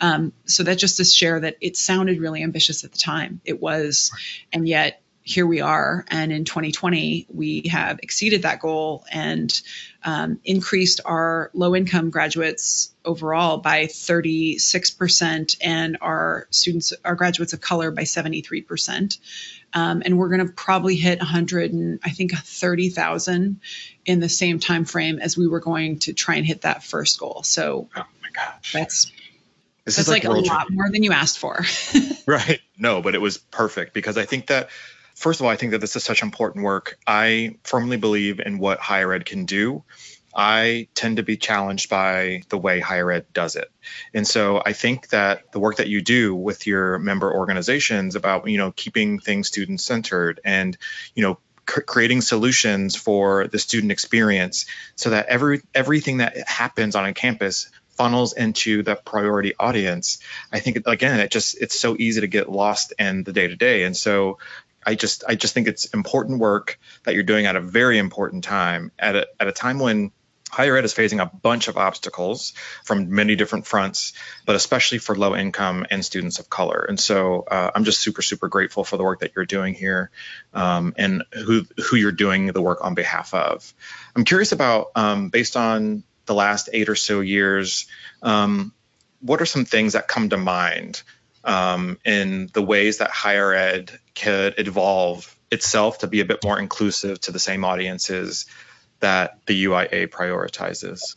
[0.00, 3.40] Um, so that just to share that it sounded really ambitious at the time.
[3.44, 4.10] It was,
[4.52, 6.04] and yet here we are.
[6.08, 9.60] And in 2020, we have exceeded that goal and
[10.04, 17.60] um, increased our low income graduates overall by 36% and our students, our graduates of
[17.60, 19.18] color by 73%.
[19.74, 23.60] Um, and we're going to probably hit 100 and I think 30,000
[24.04, 27.18] in the same time frame as we were going to try and hit that first
[27.20, 27.42] goal.
[27.44, 29.12] So oh my gosh, that's
[29.84, 31.64] this that's like, like a lot more than you asked for.
[32.26, 32.60] right.
[32.78, 34.68] No, but it was perfect because I think that
[35.14, 36.98] First of all, I think that this is such important work.
[37.06, 39.84] I firmly believe in what higher ed can do.
[40.34, 43.70] I tend to be challenged by the way higher ed does it.
[44.14, 48.48] And so I think that the work that you do with your member organizations about,
[48.48, 50.76] you know, keeping things student centered and,
[51.14, 57.04] you know, creating solutions for the student experience so that every everything that happens on
[57.04, 60.18] a campus funnels into the priority audience
[60.50, 63.54] i think again it just it's so easy to get lost in the day to
[63.54, 64.38] day and so
[64.84, 68.44] I just I just think it's important work that you're doing at a very important
[68.44, 70.12] time at a, at a time when
[70.52, 72.52] higher ed is facing a bunch of obstacles
[72.84, 74.12] from many different fronts,
[74.44, 76.84] but especially for low income and students of color.
[76.86, 80.10] And so uh, I'm just super super grateful for the work that you're doing here
[80.52, 83.72] um, and who who you're doing the work on behalf of.
[84.14, 87.86] I'm curious about um, based on the last eight or so years.
[88.22, 88.72] Um,
[89.20, 91.02] what are some things that come to mind
[91.44, 96.58] um, in the ways that higher ed could evolve itself to be a bit more
[96.58, 98.46] inclusive to the same audiences
[99.00, 101.16] that the UIA prioritizes.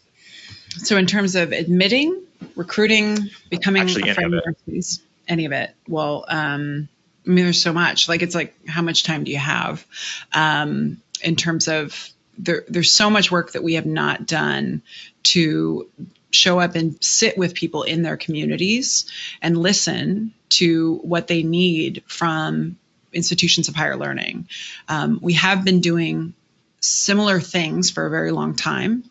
[0.77, 2.23] So, in terms of admitting,
[2.55, 5.73] recruiting, becoming Actually, a friend universities, any of it.
[5.87, 6.89] Well, um,
[7.25, 8.09] I mean, there's so much.
[8.09, 9.85] Like, it's like, how much time do you have?
[10.33, 14.81] Um, in terms of there, there's so much work that we have not done
[15.23, 15.89] to
[16.31, 19.05] show up and sit with people in their communities
[19.41, 22.77] and listen to what they need from
[23.15, 24.47] institutions of higher learning.
[24.87, 26.33] Um, we have been doing
[26.79, 29.03] similar things for a very long time.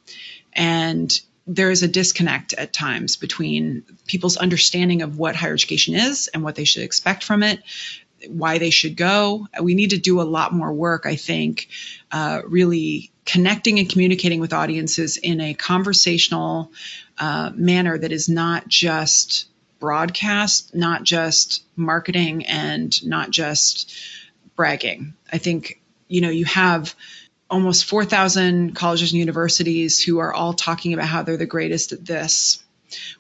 [0.53, 1.13] And
[1.47, 6.43] there is a disconnect at times between people's understanding of what higher education is and
[6.43, 7.63] what they should expect from it,
[8.29, 9.47] why they should go.
[9.61, 11.69] We need to do a lot more work, I think,
[12.11, 16.73] uh, really connecting and communicating with audiences in a conversational
[17.19, 19.47] uh, manner that is not just
[19.85, 23.95] broadcast, not just marketing, and not just
[24.57, 25.13] bragging.
[25.31, 26.95] I think, you know, you have
[27.51, 32.03] almost 4,000 colleges and universities who are all talking about how they're the greatest at
[32.03, 32.65] this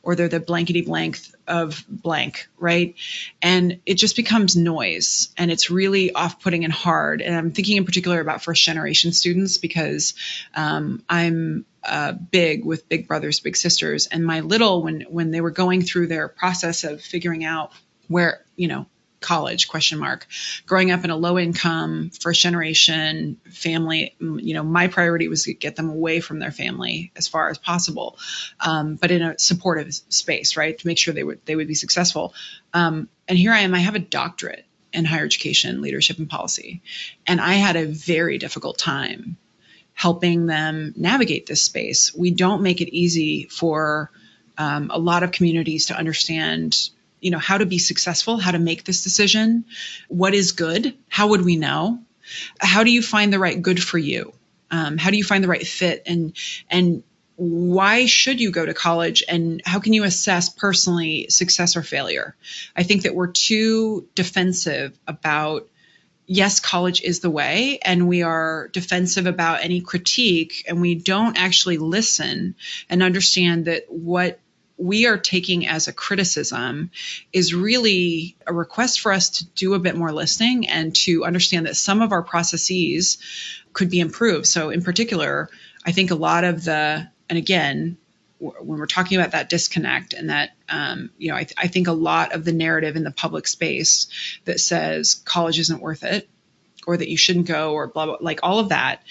[0.03, 2.95] or they're the blankety blank of blank, right?
[3.43, 7.21] And it just becomes noise and it's really off putting and hard.
[7.21, 10.15] And I'm thinking in particular about first generation students because
[10.55, 14.07] um, I'm uh, big with big brothers, big sisters.
[14.07, 17.73] And my little, when, when they were going through their process of figuring out
[18.09, 18.87] where, you know,
[19.25, 20.27] college question mark
[20.67, 25.55] growing up in a low income first generation family you know my priority was to
[25.55, 28.19] get them away from their family as far as possible
[28.61, 31.75] um, but in a supportive space right to make sure they would they would be
[31.75, 32.35] successful
[32.75, 36.83] um, and here i am i have a doctorate in higher education leadership and policy
[37.27, 39.39] and i had a very difficult time
[39.95, 42.15] helping them navigate this space.
[42.15, 44.11] We don't make it easy for
[44.59, 48.59] um, a lot of communities to understand you know, how to be successful, how to
[48.59, 49.65] make this decision,
[50.09, 51.99] what is good, how would we know,
[52.61, 54.35] how do you find the right good for you,
[54.71, 56.35] um, how do you find the right fit, and
[56.69, 57.03] and
[57.37, 59.25] why should you go to college?
[59.27, 62.37] And how can you assess personally success or failure?
[62.77, 65.69] I think that we're too defensive about
[66.27, 71.39] yes, college is the way, and we are defensive about any critique, and we don't
[71.39, 72.55] actually listen
[72.89, 74.39] and understand that what
[74.77, 76.91] we are taking as a criticism
[77.33, 81.67] is really a request for us to do a bit more listening and to understand
[81.67, 83.19] that some of our processes
[83.73, 84.47] could be improved.
[84.47, 85.49] So, in particular,
[85.85, 87.99] I think a lot of the, and again,
[88.51, 91.89] when we're talking about that disconnect and that, um, you know, I, th- I think
[91.89, 94.07] a lot of the narrative in the public space
[94.45, 96.29] that says college isn't worth it
[96.87, 99.03] or that you shouldn't go or blah, blah, like all of that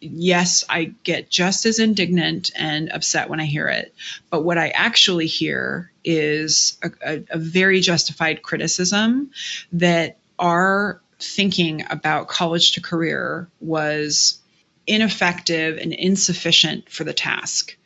[0.00, 3.94] yes, I get just as indignant and upset when I hear it.
[4.30, 9.30] But what I actually hear is a, a, a very justified criticism
[9.72, 14.40] that our thinking about college to career was
[14.86, 17.76] ineffective and insufficient for the task.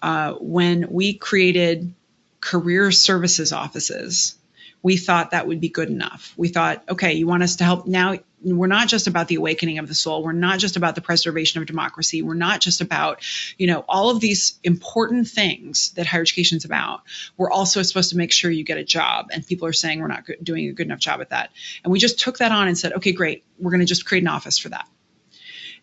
[0.00, 1.94] Uh, when we created
[2.40, 4.36] career services offices,
[4.82, 6.32] we thought that would be good enough.
[6.36, 8.14] We thought, okay, you want us to help now?
[8.40, 10.22] We're not just about the awakening of the soul.
[10.22, 12.22] We're not just about the preservation of democracy.
[12.22, 13.24] We're not just about
[13.58, 17.02] you know all of these important things that higher education is about.
[17.36, 20.06] We're also supposed to make sure you get a job and people are saying we're
[20.06, 21.50] not doing a good enough job at that.
[21.82, 24.22] And we just took that on and said okay great we're going to just create
[24.22, 24.88] an office for that.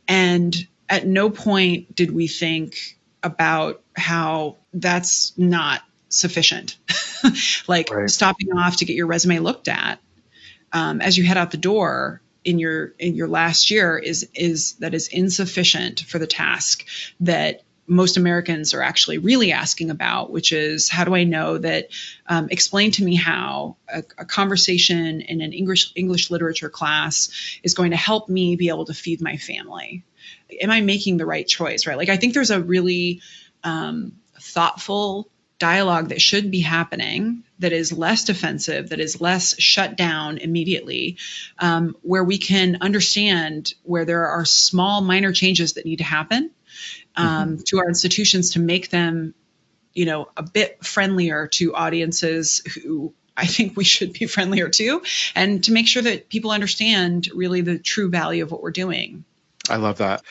[0.08, 0.56] And
[0.88, 6.78] at no point did we think about how that's not sufficient
[7.68, 8.10] like right.
[8.10, 10.00] stopping off to get your resume looked at
[10.72, 14.74] um, as you head out the door in your in your last year is is
[14.74, 16.86] that is insufficient for the task
[17.20, 21.90] that most Americans are actually really asking about, which is how do I know that?
[22.28, 27.76] Um, explain to me how a, a, conversation in an English English literature class is
[27.76, 30.04] going to help me be able to feed my family.
[30.62, 31.88] Am I making the right choice?
[31.88, 31.98] Right?
[31.98, 33.22] Like I think there's a really
[33.64, 39.96] um, thoughtful dialogue that should be happening that is less defensive, that is less shut
[39.96, 41.18] down immediately,
[41.60, 46.52] um, where we can understand where there are small, minor changes that need to happen
[47.16, 47.64] um, mm-hmm.
[47.66, 49.34] to our institutions to make them,
[49.94, 55.02] you know, a bit friendlier to audiences who I think we should be friendlier to,
[55.36, 59.26] and to make sure that people understand really the true value of what we're doing.
[59.70, 60.22] I love that.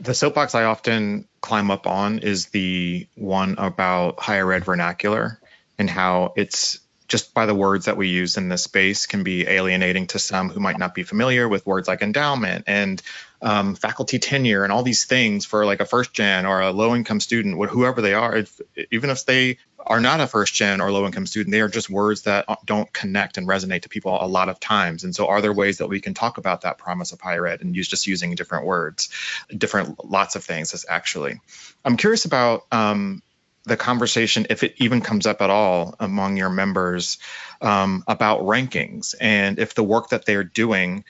[0.00, 5.40] The soapbox I often climb up on is the one about higher ed vernacular
[5.78, 9.46] and how it's just by the words that we use in this space can be
[9.46, 13.00] alienating to some who might not be familiar with words like endowment and
[13.44, 16.96] um, faculty tenure and all these things for like a first gen or a low
[16.96, 18.58] income student, whoever they are, if,
[18.90, 21.90] even if they are not a first gen or low income student, they are just
[21.90, 25.04] words that don't connect and resonate to people a lot of times.
[25.04, 27.60] And so, are there ways that we can talk about that promise of higher ed
[27.60, 29.10] and use just using different words,
[29.54, 30.84] different lots of things?
[30.88, 31.38] Actually,
[31.84, 33.22] I'm curious about um,
[33.64, 37.18] the conversation, if it even comes up at all among your members,
[37.60, 41.04] um, about rankings and if the work that they're doing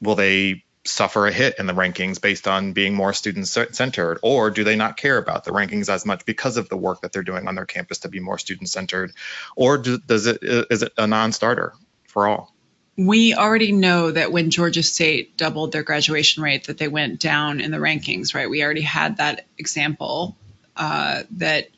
[0.00, 4.50] will they suffer a hit in the rankings based on being more student centered or
[4.50, 7.22] do they not care about the rankings as much because of the work that they're
[7.22, 9.12] doing on their campus to be more student centered
[9.56, 11.74] or do, does it is it a non-starter
[12.06, 12.54] for all
[12.96, 17.60] we already know that when Georgia State doubled their graduation rate, that they went down
[17.60, 18.50] in the rankings, right?
[18.50, 20.36] We already had that example
[20.76, 21.68] uh, that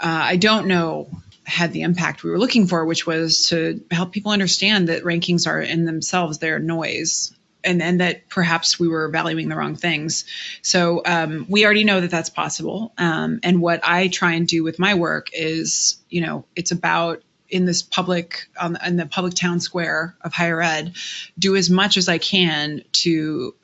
[0.00, 1.08] uh, I don't know
[1.44, 5.46] had the impact we were looking for, which was to help people understand that rankings
[5.46, 7.34] are in themselves they're noise.
[7.64, 10.26] And, and that perhaps we were valuing the wrong things.
[10.62, 12.92] So um, we already know that that's possible.
[12.98, 17.22] Um, and what I try and do with my work is, you know, it's about
[17.48, 20.96] in this public um, in the public town square of higher ed,
[21.38, 23.54] do as much as I can to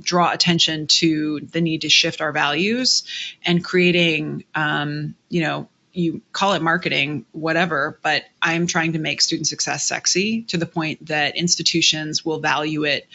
[0.00, 3.04] draw attention to the need to shift our values
[3.44, 9.22] and creating, um, you know, you call it marketing, whatever, but I'm trying to make
[9.22, 13.06] student success sexy to the point that institutions will value it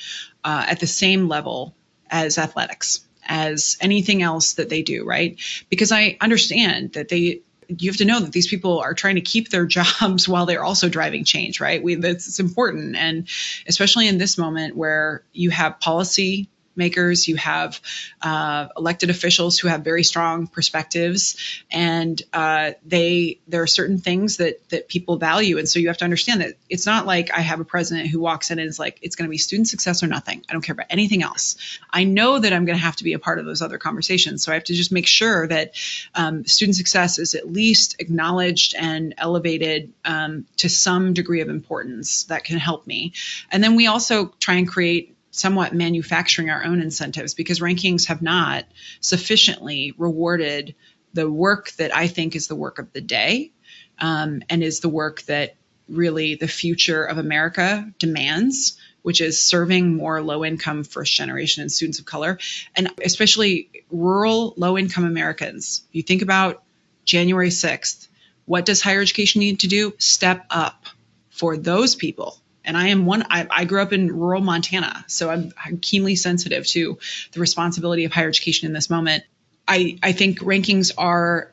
[0.43, 1.75] uh, at the same level
[2.09, 5.39] as athletics, as anything else that they do, right?
[5.69, 7.41] Because I understand that they
[7.79, 10.63] you have to know that these people are trying to keep their jobs while they're
[10.63, 11.81] also driving change, right?
[11.81, 13.27] We that's it's important, and
[13.67, 17.79] especially in this moment where you have policy makers, you have
[18.21, 21.37] uh, elected officials who have very strong perspectives,
[21.71, 25.97] and uh, they there are certain things that that people value, and so you have
[25.97, 28.79] to understand that it's not like I have a president who walks in and is
[28.79, 30.43] like, it's going to be student success or nothing.
[30.49, 31.55] I don't care about anything else.
[31.89, 34.43] I know that I'm going to have to be a part of those other conversations,
[34.43, 35.73] so I have to just make sure that
[36.15, 42.25] um, student success is at least acknowledged and elevated um, to some degree of importance
[42.25, 43.13] that can help me,
[43.51, 48.21] and then we also try and create somewhat manufacturing our own incentives because rankings have
[48.21, 48.65] not
[48.99, 50.75] sufficiently rewarded
[51.13, 53.51] the work that I think is the work of the day
[53.99, 55.55] um, and is the work that
[55.87, 61.71] really the future of America demands, which is serving more low income first generation and
[61.71, 62.37] students of color,
[62.75, 65.83] and especially rural low income Americans.
[65.91, 66.63] You think about
[67.03, 68.07] January 6th,
[68.45, 69.93] what does higher education need to do?
[69.97, 70.85] Step up
[71.29, 73.23] for those people and I am one.
[73.29, 76.99] I, I, grew up in rural Montana, so I'm, I'm, keenly sensitive to
[77.31, 79.23] the responsibility of higher education in this moment.
[79.67, 81.51] I, I think rankings are,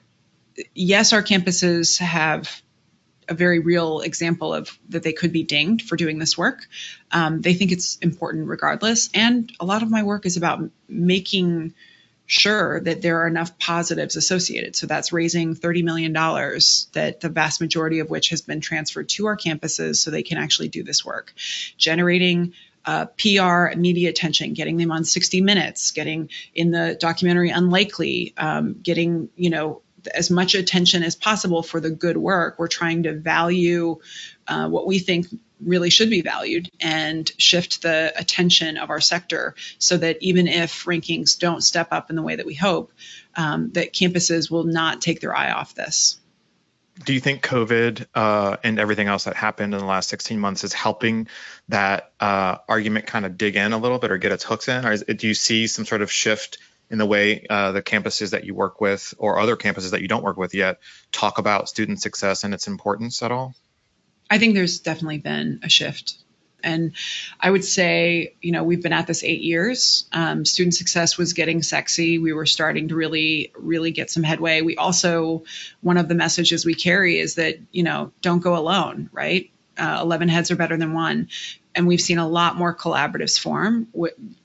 [0.74, 2.62] yes, our campuses have
[3.28, 6.66] a very real example of that they could be dinged for doing this work.
[7.12, 11.74] Um, they think it's important regardless, and a lot of my work is about making
[12.28, 14.76] sure that there are enough positives associated.
[14.76, 19.26] So that's raising $30 million that the vast majority of which has been transferred to
[19.26, 21.32] our campuses so they can actually do this work.
[21.78, 22.52] Generating
[22.84, 28.74] uh, PR, media attention, getting them on 60 Minutes, getting in the documentary Unlikely, um,
[28.74, 29.80] getting, you know,
[30.14, 32.58] as much attention as possible for the good work.
[32.58, 34.00] We're trying to value
[34.46, 35.26] uh, what we think
[35.64, 40.84] really should be valued and shift the attention of our sector so that even if
[40.84, 42.92] rankings don't step up in the way that we hope,
[43.36, 46.20] um, that campuses will not take their eye off this.
[47.04, 50.64] Do you think COVID uh, and everything else that happened in the last 16 months
[50.64, 51.28] is helping
[51.68, 54.84] that uh, argument kind of dig in a little bit or get its hooks in?
[54.84, 56.58] Or is, do you see some sort of shift
[56.90, 60.08] in the way uh, the campuses that you work with or other campuses that you
[60.08, 60.80] don't work with yet
[61.12, 63.54] talk about student success and its importance at all?
[64.30, 66.14] I think there's definitely been a shift.
[66.62, 66.92] And
[67.38, 70.06] I would say, you know, we've been at this eight years.
[70.12, 72.18] Um, student success was getting sexy.
[72.18, 74.62] We were starting to really, really get some headway.
[74.62, 75.44] We also,
[75.80, 79.50] one of the messages we carry is that, you know, don't go alone, right?
[79.76, 81.28] Uh, 11 heads are better than one.
[81.74, 83.86] And we've seen a lot more collaboratives form.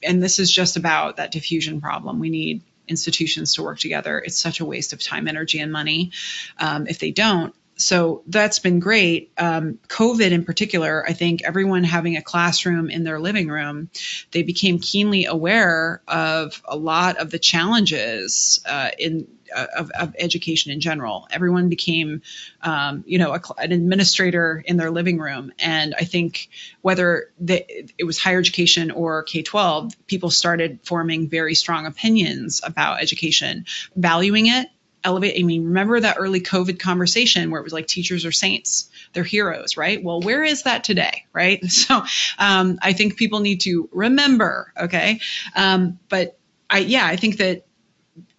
[0.03, 2.19] And this is just about that diffusion problem.
[2.19, 4.19] We need institutions to work together.
[4.19, 6.11] It's such a waste of time, energy, and money
[6.59, 9.31] um, if they don't so that's been great.
[9.37, 13.89] Um, COVID in particular, I think everyone having a classroom in their living room,
[14.31, 20.15] they became keenly aware of a lot of the challenges uh, in uh, of, of,
[20.17, 21.27] education in general.
[21.29, 22.21] Everyone became,
[22.61, 26.49] um, you know, a, an administrator in their living room, and I think
[26.81, 27.65] whether the,
[27.97, 33.65] it was higher education or K twelve, people started forming very strong opinions about education,
[33.95, 34.67] valuing it
[35.03, 35.39] elevate.
[35.39, 39.23] I mean, remember that early COVID conversation where it was like teachers are saints, they're
[39.23, 40.03] heroes, right?
[40.03, 41.63] Well, where is that today, right?
[41.73, 42.03] So
[42.37, 45.19] um, I think people need to remember, okay?
[45.55, 46.37] Um, but
[46.69, 47.65] I, yeah, I think that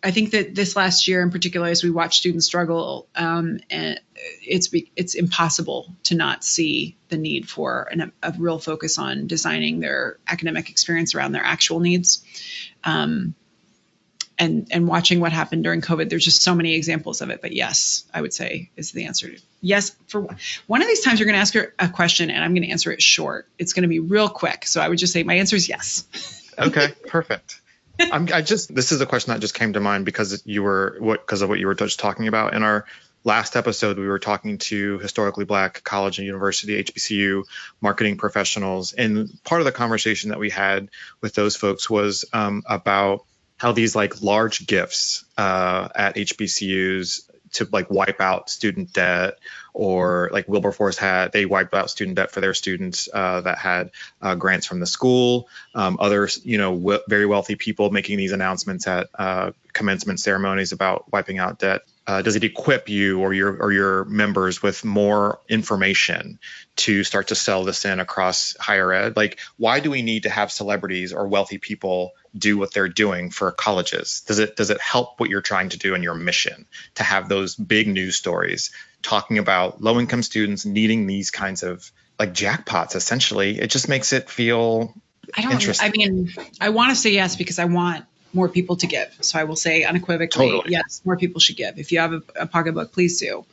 [0.05, 4.69] I think that this last year in particular, as we watch students struggle, um, it's
[4.97, 10.19] it's impossible to not see the need for an, a real focus on designing their
[10.29, 12.23] academic experience around their actual needs.
[12.85, 13.35] Um,
[14.39, 17.41] and and watching what happened during COVID, there's just so many examples of it.
[17.41, 19.31] But yes, I would say is the answer.
[19.61, 20.29] Yes, for
[20.67, 22.93] one of these times you're going to ask a question, and I'm going to answer
[22.93, 23.49] it short.
[23.59, 24.67] It's going to be real quick.
[24.67, 26.53] So I would just say my answer is yes.
[26.59, 27.61] okay, perfect.
[28.01, 30.97] I'm, I just this is a question that just came to mind because you were
[30.99, 32.87] what because of what you were just talking about in our
[33.25, 37.45] last episode, we were talking to historically black college and university, HBCU
[37.81, 38.93] marketing professionals.
[38.93, 43.25] And part of the conversation that we had with those folks was um, about
[43.65, 49.39] how these like large gifts uh, at HBCUs to like wipe out student debt
[49.73, 53.91] or like Wilberforce had they wiped out student debt for their students uh, that had
[54.21, 55.49] uh, grants from the school.
[55.75, 60.73] Um, others, you know, w- very wealthy people making these announcements at uh, commencement ceremonies
[60.73, 64.85] about wiping out debt uh, does it equip you or your or your members with
[64.85, 66.39] more information
[66.77, 69.17] to start to sell this in across higher ed?
[69.17, 73.31] Like, why do we need to have celebrities or wealthy people do what they're doing
[73.31, 74.23] for colleges?
[74.27, 77.29] Does it does it help what you're trying to do in your mission to have
[77.29, 78.71] those big news stories
[79.03, 82.97] talking about low income students needing these kinds of like jackpots?
[82.97, 84.95] Essentially, it just makes it feel.
[85.35, 85.83] I don't.
[85.83, 89.17] I mean, I want to say yes because I want more people to give.
[89.21, 90.73] So I will say unequivocally, totally.
[90.73, 91.79] yes, more people should give.
[91.79, 93.45] If you have a, a pocketbook, please do.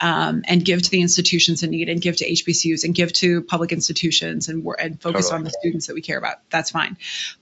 [0.00, 3.42] Um, and give to the institutions in need and give to HBCUs and give to
[3.42, 5.38] public institutions and, and focus totally.
[5.38, 6.38] on the students that we care about.
[6.50, 6.96] That's fine.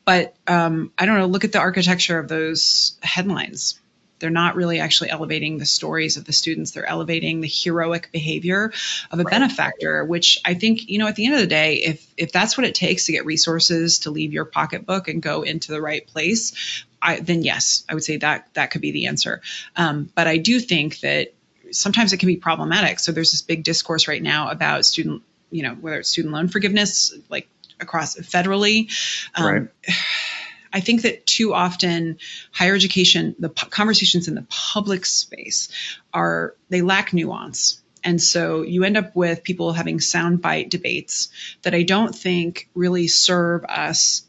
[0.04, 3.80] But um, I don't know, look at the architecture of those headlines.
[4.18, 6.70] They're not really actually elevating the stories of the students.
[6.70, 8.72] They're elevating the heroic behavior
[9.10, 9.30] of a right.
[9.30, 12.56] benefactor, which I think, you know, at the end of the day, if if that's
[12.56, 16.06] what it takes to get resources to leave your pocketbook and go into the right
[16.06, 19.42] place, I, then yes, I would say that that could be the answer.
[19.76, 21.34] Um, but I do think that
[21.70, 23.00] sometimes it can be problematic.
[23.00, 26.48] So there's this big discourse right now about student, you know, whether it's student loan
[26.48, 27.48] forgiveness, like
[27.80, 28.90] across federally.
[29.34, 29.68] Um, right
[30.74, 32.18] I think that too often
[32.50, 35.68] higher education, the conversations in the public space
[36.12, 37.80] are, they lack nuance.
[38.02, 41.28] And so you end up with people having soundbite debates
[41.62, 44.26] that I don't think really serve us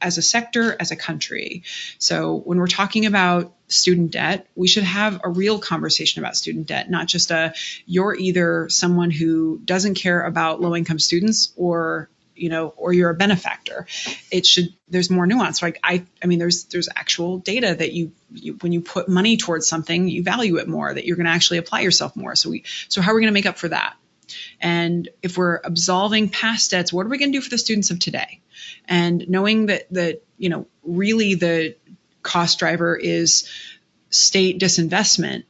[0.00, 1.64] as a sector, as a country.
[1.98, 6.68] So when we're talking about student debt, we should have a real conversation about student
[6.68, 7.54] debt, not just a
[7.86, 12.08] you're either someone who doesn't care about low income students or
[12.38, 13.86] you know, or you're a benefactor.
[14.30, 15.62] It should there's more nuance.
[15.62, 19.36] Like I I mean there's there's actual data that you, you when you put money
[19.36, 22.34] towards something, you value it more, that you're going to actually apply yourself more.
[22.36, 23.96] So we so how are we going to make up for that?
[24.60, 27.90] And if we're absolving past debts, what are we going to do for the students
[27.90, 28.40] of today?
[28.86, 31.76] And knowing that that you know really the
[32.22, 33.48] cost driver is
[34.10, 35.44] state disinvestment,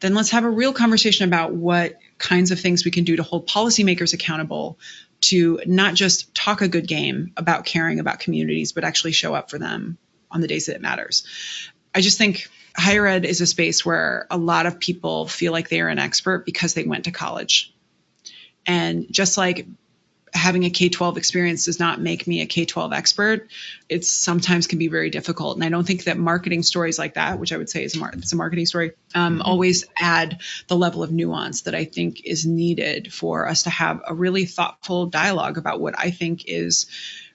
[0.00, 3.22] then let's have a real conversation about what kinds of things we can do to
[3.22, 4.78] hold policymakers accountable
[5.28, 9.50] to not just talk a good game about caring about communities, but actually show up
[9.50, 9.98] for them
[10.30, 11.26] on the days that it matters.
[11.94, 15.68] I just think higher ed is a space where a lot of people feel like
[15.68, 17.74] they are an expert because they went to college.
[18.66, 19.66] And just like
[20.36, 23.48] having a K 12 experience does not make me a K 12 expert.
[23.88, 25.56] It sometimes can be very difficult.
[25.56, 27.98] And I don't think that marketing stories like that, which I would say is a,
[27.98, 29.42] mar- it's a marketing story, um, mm-hmm.
[29.42, 34.02] always add the level of nuance that I think is needed for us to have
[34.06, 36.86] a really thoughtful dialogue about what I think is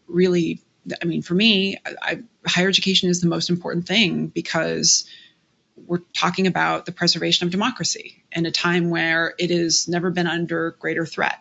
[0.07, 0.61] really,
[1.01, 5.05] I mean, for me, I, higher education is the most important thing because
[5.87, 10.27] we're talking about the preservation of democracy in a time where it has never been
[10.27, 11.39] under greater threat.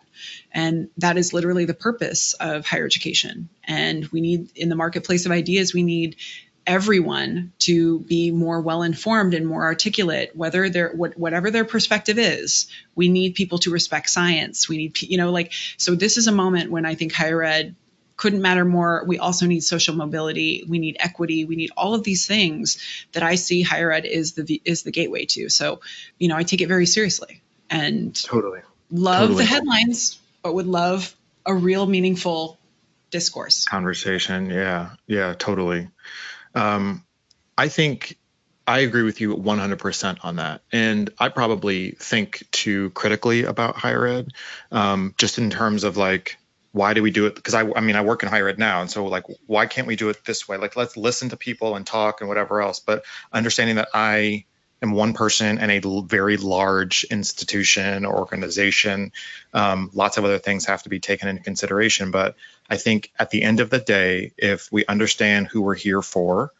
[0.53, 3.49] And that is literally the purpose of higher education.
[3.65, 6.17] And we need, in the marketplace of ideas, we need
[6.67, 12.19] everyone to be more well informed and more articulate whether their what, whatever their perspective
[12.19, 16.27] is we need people to respect science we need you know like so this is
[16.27, 17.75] a moment when i think higher ed
[18.21, 19.03] couldn't matter more.
[19.07, 20.63] We also need social mobility.
[20.69, 21.47] We need equity.
[21.47, 22.77] We need all of these things
[23.13, 25.49] that I see higher ed is the is the gateway to.
[25.49, 25.81] So,
[26.19, 27.41] you know, I take it very seriously
[27.71, 28.61] and totally
[28.91, 29.39] love totally.
[29.39, 31.17] the headlines, but would love
[31.47, 32.59] a real meaningful
[33.11, 34.51] discourse conversation.
[34.51, 35.89] Yeah, yeah, totally.
[36.55, 37.07] Um,
[37.57, 38.19] I think
[38.67, 40.61] I agree with you 100% on that.
[40.73, 44.33] And I probably think too critically about higher ed,
[44.71, 46.37] um, just in terms of like,
[46.73, 47.35] why do we do it?
[47.35, 49.87] Because I, I mean, I work in higher ed now, and so like, why can't
[49.87, 50.57] we do it this way?
[50.57, 52.81] Like, let's listen to people and talk and whatever else.
[52.81, 54.45] But understanding that I
[54.83, 59.13] am one person and a very large institution or organization,
[59.53, 62.11] um, lots of other things have to be taken into consideration.
[62.11, 62.37] But
[62.69, 66.53] I think at the end of the day, if we understand who we're here for,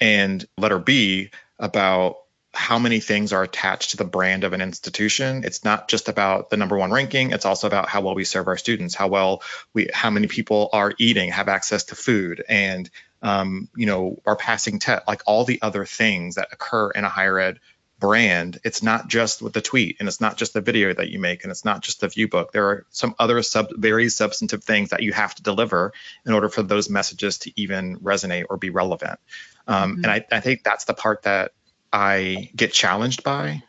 [0.00, 2.16] and letter B about
[2.54, 5.44] how many things are attached to the brand of an institution.
[5.44, 7.32] It's not just about the number one ranking.
[7.32, 9.42] It's also about how well we serve our students, how well
[9.74, 12.88] we, how many people are eating, have access to food, and
[13.20, 17.08] um, you know, are passing test, like all the other things that occur in a
[17.08, 17.60] higher ed
[17.98, 18.58] brand.
[18.64, 21.42] It's not just with the tweet, and it's not just the video that you make,
[21.42, 22.52] and it's not just the view book.
[22.52, 25.92] There are some other sub, very substantive things that you have to deliver
[26.24, 29.18] in order for those messages to even resonate or be relevant.
[29.66, 30.04] Um, mm-hmm.
[30.04, 31.52] And I, I think that's the part that
[31.92, 33.62] I get challenged by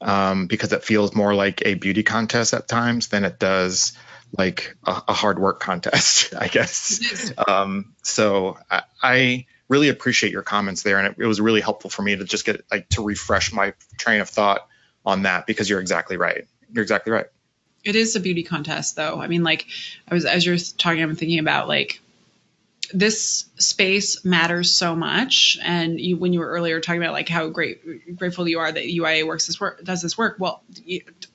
[0.00, 3.92] um, because it feels more like a beauty contest at times than it does
[4.36, 7.32] like a, a hard work contest, I guess.
[7.46, 11.90] Um, so I, I, really appreciate your comments there, and it, it was really helpful
[11.90, 14.68] for me to just get like to refresh my train of thought
[15.04, 16.46] on that because you're exactly right.
[16.72, 17.26] You're exactly right.
[17.82, 19.20] It is a beauty contest, though.
[19.20, 19.66] I mean, like
[20.08, 22.00] I was as you're talking, I'm thinking about like
[22.92, 25.58] this space matters so much.
[25.62, 28.84] And you, when you were earlier talking about like how great grateful you are that
[28.84, 30.62] UIA works this work does this work well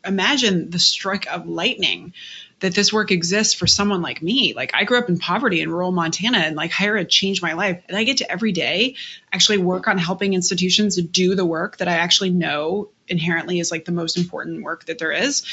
[0.06, 2.14] imagine the strike of lightning
[2.62, 4.54] that this work exists for someone like me.
[4.56, 7.54] Like I grew up in poverty in rural Montana and like higher ed changed my
[7.54, 7.84] life.
[7.88, 8.96] And I get to every day
[9.34, 13.86] actually work on helping institutions do the work that I actually know inherently is like
[13.86, 15.44] the most important work that there is.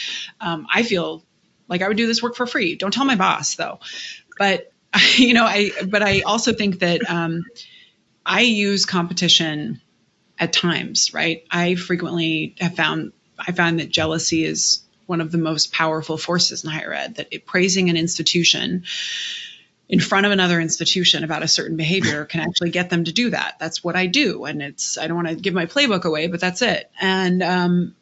[0.40, 1.24] Um, I feel
[1.66, 2.76] like I would do this work for free.
[2.76, 3.80] Don't tell my boss though.
[4.38, 4.70] But
[5.16, 7.44] you know, I but I also think that um,
[8.24, 9.80] I use competition
[10.38, 11.44] at times, right?
[11.50, 16.64] I frequently have found I found that jealousy is one of the most powerful forces
[16.64, 17.16] in higher ed.
[17.16, 18.84] That it, praising an institution
[19.88, 23.30] in front of another institution about a certain behavior can actually get them to do
[23.30, 23.58] that.
[23.58, 26.40] That's what I do, and it's I don't want to give my playbook away, but
[26.40, 26.90] that's it.
[27.00, 27.96] And um,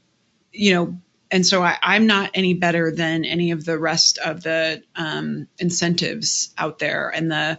[0.52, 0.98] you know,
[1.30, 5.48] and so I, am not any better than any of the rest of the um,
[5.58, 7.58] incentives out there and the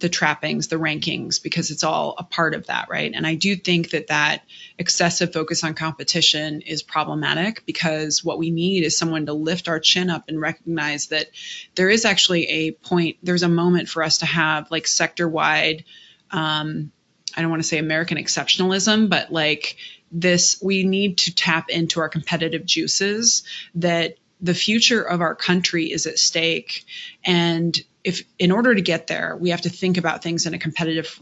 [0.00, 3.12] the trappings, the rankings, because it's all a part of that, right?
[3.14, 4.42] And I do think that that
[4.78, 9.78] excessive focus on competition is problematic because what we need is someone to lift our
[9.78, 11.28] chin up and recognize that
[11.74, 15.84] there is actually a point, there's a moment for us to have like sector wide.
[16.30, 16.92] Um,
[17.36, 19.76] I don't want to say American exceptionalism, but like
[20.10, 23.44] this we need to tap into our competitive juices
[23.76, 26.84] that the future of our country is at stake.
[27.24, 30.58] And if in order to get there we have to think about things in a
[30.58, 31.20] competitive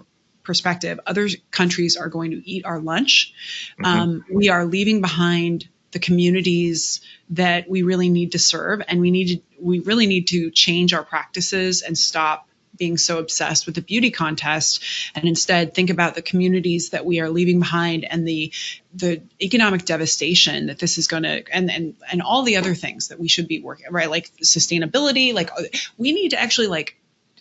[0.49, 0.99] perspective.
[1.07, 3.35] Other countries are going to eat our lunch.
[3.79, 3.85] Mm-hmm.
[3.85, 9.11] um, we are leaving behind the communities that we really need to serve and we
[9.11, 12.48] need to we really need to change our practices and stop
[12.79, 14.83] being so obsessed with the beauty contest
[15.15, 18.53] and instead think about the communities that we are leaving behind and the
[18.95, 23.09] the economic devastation that this is going to and and and all the other things
[23.09, 24.11] that we should be working right?
[24.11, 25.51] Like sustainability like
[25.97, 26.97] we need to actually like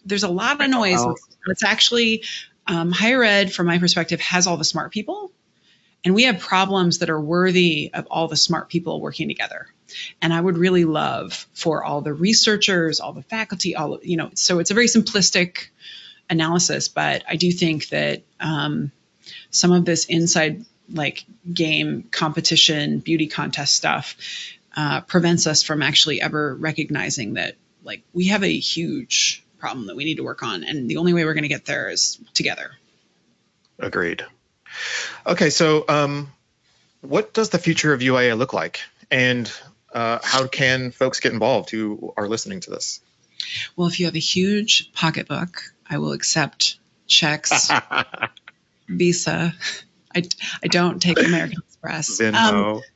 [0.07, 1.03] there's a lot of noise.
[1.47, 2.23] It's actually
[2.65, 5.31] um, higher ed from my perspective has all the smart people.
[6.03, 9.67] And we have problems that are worthy of all the smart people working together
[10.21, 14.31] and I would really love for all the researchers, all the faculty, all you know.
[14.33, 15.67] So it's a very simplistic
[16.29, 18.91] analysis, but I do think that um,
[19.49, 24.15] some of this inside like game competition, beauty contest stuff
[24.75, 29.95] uh, prevents us from actually ever recognizing that like we have a huge problem that
[29.95, 32.19] we need to work on, and the only way we're going to get there is
[32.33, 32.71] together.
[33.79, 34.23] Agreed.
[35.25, 36.31] Okay, so um,
[37.01, 38.81] what does the future of UIA look like?
[39.09, 39.51] And
[39.97, 43.01] uh, how can folks get involved who are listening to this?
[43.75, 46.77] Well, if you have a huge pocketbook, I will accept
[47.07, 47.71] checks,
[48.87, 49.55] Visa.
[50.15, 50.21] I,
[50.63, 52.21] I don't take American Express.
[52.21, 52.33] Um,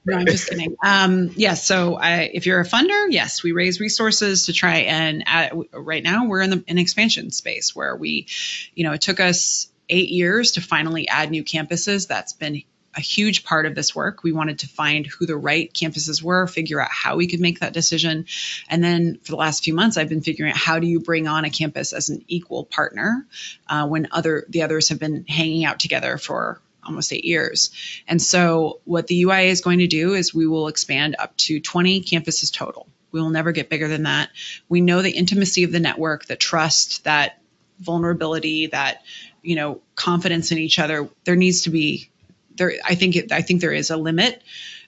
[0.05, 0.75] no, I'm just kidding.
[0.83, 4.81] Um, yes, yeah, so I, if you're a funder, yes, we raise resources to try
[4.81, 8.27] and add, right now we're in the an expansion space where we,
[8.75, 12.07] you know, it took us eight years to finally add new campuses.
[12.07, 12.61] That's been
[12.95, 14.23] a huge part of this work.
[14.23, 17.59] We wanted to find who the right campuses were, figure out how we could make
[17.59, 18.25] that decision.
[18.69, 21.27] And then for the last few months, I've been figuring out how do you bring
[21.27, 23.25] on a campus as an equal partner
[23.67, 27.71] uh, when other the others have been hanging out together for almost eight years.
[28.07, 31.59] And so what the UIA is going to do is we will expand up to
[31.59, 32.87] 20 campuses total.
[33.11, 34.29] We will never get bigger than that.
[34.67, 37.41] We know the intimacy of the network, the trust, that
[37.79, 39.03] vulnerability, that
[39.41, 41.09] you know confidence in each other.
[41.25, 42.10] There needs to be
[42.55, 44.41] there, I think it, I think there is a limit,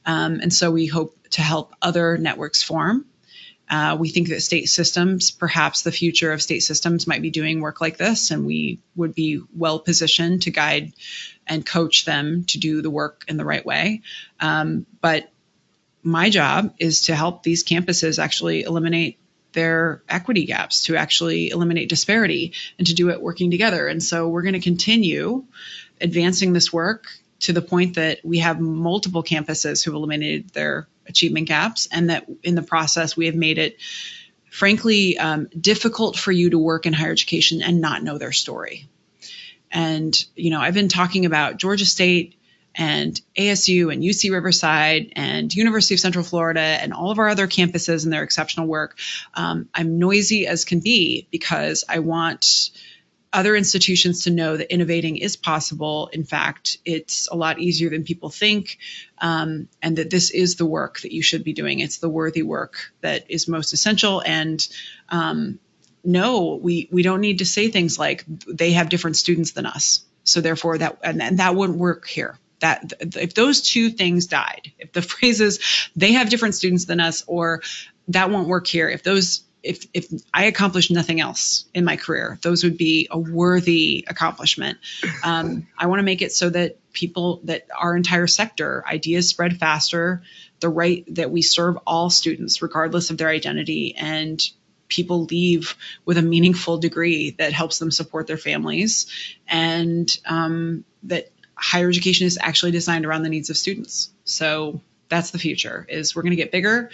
[0.05, 3.05] um, and so we hope to help other networks form.
[3.69, 7.61] Uh, we think that state systems, perhaps the future of state systems, might be doing
[7.61, 10.93] work like this, and we would be well positioned to guide
[11.47, 14.01] and coach them to do the work in the right way.
[14.39, 15.31] Um, but
[16.03, 19.17] my job is to help these campuses actually eliminate
[19.53, 23.87] their equity gaps, to actually eliminate disparity, and to do it working together.
[23.87, 25.45] And so we're going to continue
[26.01, 27.07] advancing this work
[27.43, 32.25] to the point that we have multiple campuses who eliminated their achievement gaps, and that
[32.41, 33.77] in the process we have made it,
[34.49, 38.87] frankly, um, difficult for you to work in higher education and not know their story.
[39.71, 42.35] And you know, I've been talking about Georgia State
[42.75, 47.47] and ASU and UC Riverside and University of Central Florida and all of our other
[47.47, 48.97] campuses and their exceptional work.
[49.33, 52.71] Um, I'm noisy as can be because I want
[53.33, 56.09] other institutions to know that innovating is possible.
[56.13, 58.77] In fact, it's a lot easier than people think,
[59.17, 61.79] um, and that this is the work that you should be doing.
[61.79, 64.21] It's the worthy work that is most essential.
[64.23, 64.65] And
[65.09, 65.59] um,
[66.03, 70.05] no, we we don't need to say things like they have different students than us,
[70.23, 72.37] so therefore that and, and that wouldn't work here.
[72.59, 75.59] That if those two things died, if the phrases
[75.95, 77.63] they have different students than us, or
[78.09, 82.37] that won't work here, if those if if I accomplished nothing else in my career,
[82.41, 84.77] those would be a worthy accomplishment.
[85.23, 89.57] Um, I want to make it so that people that our entire sector ideas spread
[89.57, 90.21] faster,
[90.59, 94.45] the right that we serve all students regardless of their identity, and
[94.89, 99.07] people leave with a meaningful degree that helps them support their families,
[99.47, 104.11] and um, that higher education is actually designed around the needs of students.
[104.25, 105.85] So that's the future.
[105.87, 106.89] Is we're going to get bigger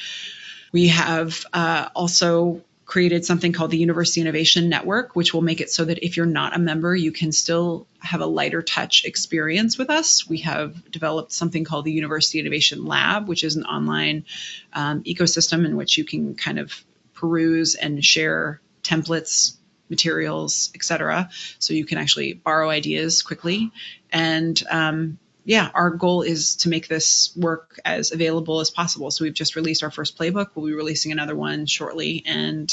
[0.71, 5.69] we have uh, also created something called the University Innovation Network, which will make it
[5.69, 9.77] so that if you're not a member, you can still have a lighter touch experience
[9.77, 10.27] with us.
[10.27, 14.25] We have developed something called the University Innovation Lab, which is an online
[14.73, 19.55] um, ecosystem in which you can kind of peruse and share templates
[19.87, 21.29] materials, etc.
[21.59, 23.71] So you can actually borrow ideas quickly.
[24.11, 25.19] And um,
[25.49, 29.09] yeah, our goal is to make this work as available as possible.
[29.09, 30.49] So we've just released our first playbook.
[30.53, 32.71] We'll be releasing another one shortly, and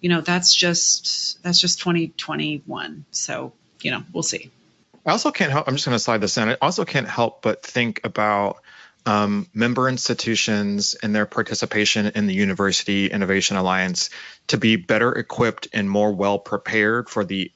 [0.00, 3.06] you know that's just that's just 2021.
[3.10, 4.52] So you know we'll see.
[5.04, 5.66] I also can't help.
[5.66, 6.48] I'm just going to slide this in.
[6.48, 8.58] I also can't help but think about
[9.04, 14.10] um, member institutions and their participation in the University Innovation Alliance
[14.46, 17.50] to be better equipped and more well prepared for the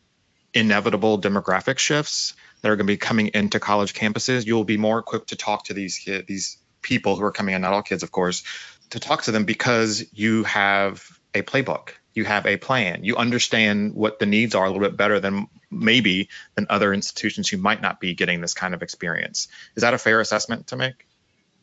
[0.53, 4.99] inevitable demographic shifts that are going to be coming into college campuses, you'll be more
[4.99, 8.03] equipped to talk to these kids, these people who are coming in, not all kids,
[8.03, 8.43] of course,
[8.91, 13.95] to talk to them because you have a playbook, you have a plan, you understand
[13.95, 17.81] what the needs are a little bit better than maybe than other institutions who might
[17.81, 19.49] not be getting this kind of experience.
[19.77, 21.07] Is that a fair assessment to make?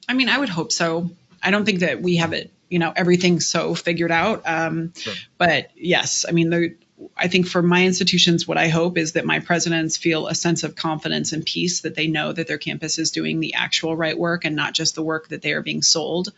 [0.08, 1.10] I mean, I would hope so.
[1.44, 4.44] I don't think that we have it, you know, everything so figured out.
[4.46, 5.14] Um, sure.
[5.38, 6.76] But yes, I mean, the
[7.16, 10.64] I think for my institutions, what I hope is that my presidents feel a sense
[10.64, 14.18] of confidence and peace that they know that their campus is doing the actual right
[14.18, 16.34] work and not just the work that they are being sold.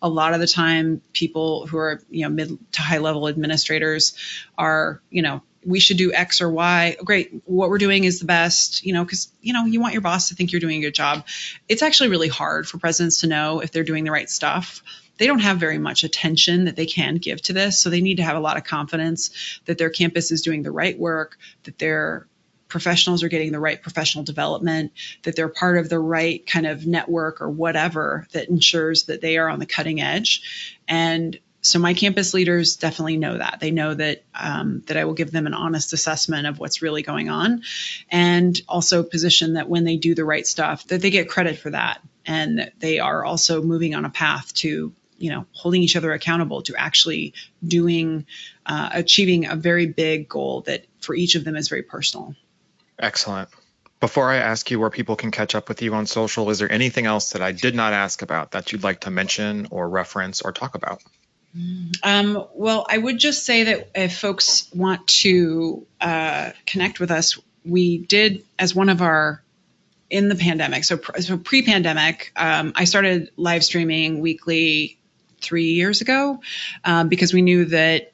[0.00, 4.14] A lot of the time, people who are, you know, mid to high level administrators
[4.56, 6.96] are, you know, we should do X or Y.
[7.04, 7.42] Great.
[7.44, 10.28] What we're doing is the best, you know, because, you know, you want your boss
[10.28, 11.26] to think you're doing a good job.
[11.68, 14.82] It's actually really hard for presidents to know if they're doing the right stuff
[15.18, 17.78] they don't have very much attention that they can give to this.
[17.78, 20.72] So they need to have a lot of confidence that their campus is doing the
[20.72, 22.26] right work, that their
[22.68, 24.92] professionals are getting the right professional development,
[25.22, 29.38] that they're part of the right kind of network or whatever that ensures that they
[29.38, 30.80] are on the cutting edge.
[30.86, 35.14] And so my campus leaders definitely know that they know that um, that I will
[35.14, 37.62] give them an honest assessment of what's really going on,
[38.10, 41.70] and also position that when they do the right stuff, that they get credit for
[41.70, 46.12] that, and they are also moving on a path to you know holding each other
[46.12, 47.34] accountable to actually
[47.66, 48.26] doing
[48.66, 52.34] uh, achieving a very big goal that for each of them is very personal.
[52.98, 53.48] Excellent.
[54.00, 56.70] Before i ask you where people can catch up with you on social is there
[56.70, 60.40] anything else that i did not ask about that you'd like to mention or reference
[60.40, 61.02] or talk about?
[62.04, 67.38] Um, well i would just say that if folks want to uh, connect with us
[67.64, 69.42] we did as one of our
[70.10, 74.97] in the pandemic so, so pre-pandemic um, i started live streaming weekly
[75.40, 76.40] three years ago
[76.84, 78.12] um, because we knew that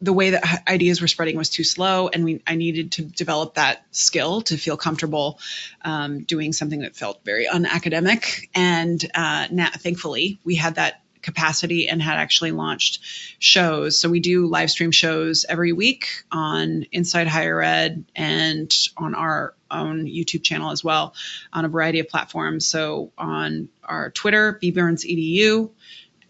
[0.00, 3.54] the way that ideas were spreading was too slow and we I needed to develop
[3.54, 5.38] that skill to feel comfortable
[5.82, 8.48] um, doing something that felt very unacademic.
[8.54, 13.00] And uh, now, thankfully we had that capacity and had actually launched
[13.40, 13.98] shows.
[13.98, 19.54] So we do live stream shows every week on inside higher ed and on our
[19.68, 21.12] own youtube channel as well
[21.52, 22.66] on a variety of platforms.
[22.66, 25.70] So on our twitter bburns edu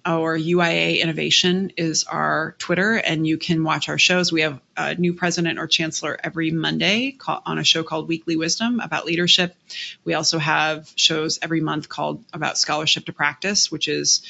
[0.06, 4.30] our UIA Innovation is our Twitter, and you can watch our shows.
[4.30, 8.78] We have a new president or chancellor every Monday on a show called Weekly Wisdom
[8.78, 9.56] about leadership.
[10.04, 14.22] We also have shows every month called about scholarship to practice, which is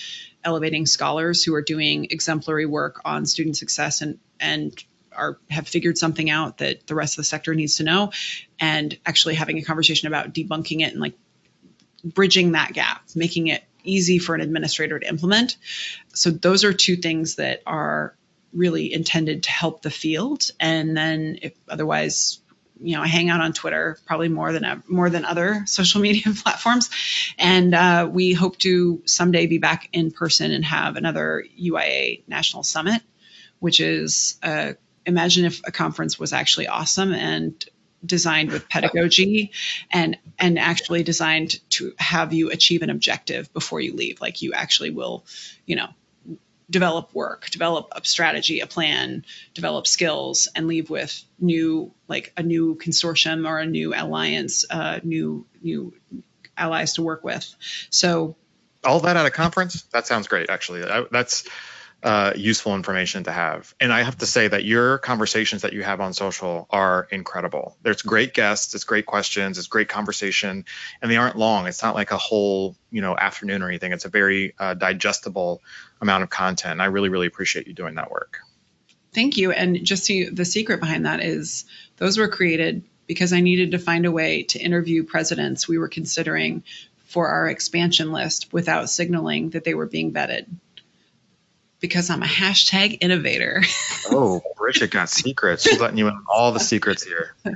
[0.42, 5.98] elevating scholars who are doing exemplary work on student success and and are have figured
[5.98, 8.12] something out that the rest of the sector needs to know,
[8.58, 11.14] and actually having a conversation about debunking it and like
[12.02, 15.56] bridging that gap, making it easy for an administrator to implement.
[16.08, 18.16] So those are two things that are
[18.52, 20.50] really intended to help the field.
[20.58, 22.40] And then if otherwise,
[22.80, 26.32] you know, I hang out on Twitter probably more than more than other social media
[26.42, 26.90] platforms,
[27.38, 32.62] and uh, we hope to someday be back in person and have another UIA National
[32.62, 33.02] Summit,
[33.60, 34.76] which is a
[35.06, 37.64] imagine if a conference was actually awesome and
[38.06, 39.52] designed with pedagogy
[39.90, 44.20] and and actually designed to have you achieve an objective before you leave.
[44.20, 45.24] Like you actually will
[45.66, 45.88] you know
[46.68, 52.42] develop work develop a strategy a plan develop skills and leave with new like a
[52.42, 55.92] new consortium or a new alliance uh, new new
[56.56, 57.54] allies to work with.
[57.90, 58.36] So
[58.84, 59.82] all that at a conference?
[59.92, 60.82] That sounds great actually.
[61.10, 61.44] That's
[62.06, 63.74] uh, useful information to have.
[63.80, 67.76] And I have to say that your conversations that you have on social are incredible.
[67.82, 70.66] There's great guests, it's great questions, it's great conversation,
[71.02, 71.66] and they aren't long.
[71.66, 73.92] It's not like a whole you know afternoon or anything.
[73.92, 75.62] It's a very uh, digestible
[76.00, 76.72] amount of content.
[76.74, 78.38] And I really really appreciate you doing that work.
[79.12, 79.50] Thank you.
[79.50, 81.64] And just the secret behind that is
[81.96, 85.88] those were created because I needed to find a way to interview presidents we were
[85.88, 86.62] considering
[87.06, 90.46] for our expansion list without signaling that they were being vetted
[91.88, 93.62] because I'm a hashtag innovator.
[94.10, 95.62] oh, Bridget got secrets.
[95.62, 97.34] She's letting you in all the secrets here.
[97.46, 97.52] Oh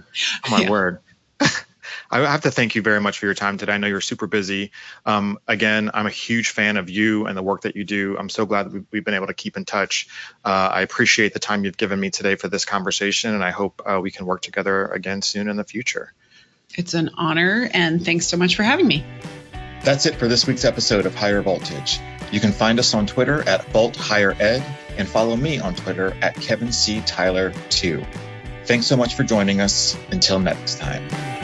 [0.51, 0.71] my yeah.
[0.71, 0.99] word.
[2.13, 3.73] I have to thank you very much for your time today.
[3.73, 4.73] I know you're super busy.
[5.07, 8.17] Um, again, I'm a huge fan of you and the work that you do.
[8.19, 10.09] I'm so glad that we've, we've been able to keep in touch.
[10.45, 13.83] Uh, I appreciate the time you've given me today for this conversation, and I hope
[13.85, 16.13] uh, we can work together again soon in the future.
[16.75, 19.05] It's an honor, and thanks so much for having me.
[19.83, 22.01] That's it for this week's episode of Higher Voltage.
[22.31, 24.63] You can find us on Twitter at Volt Higher Ed
[24.99, 27.01] and follow me on Twitter at Kevin C.
[27.07, 28.05] Tyler 2.
[28.65, 29.97] Thanks so much for joining us.
[30.11, 31.40] Until next time.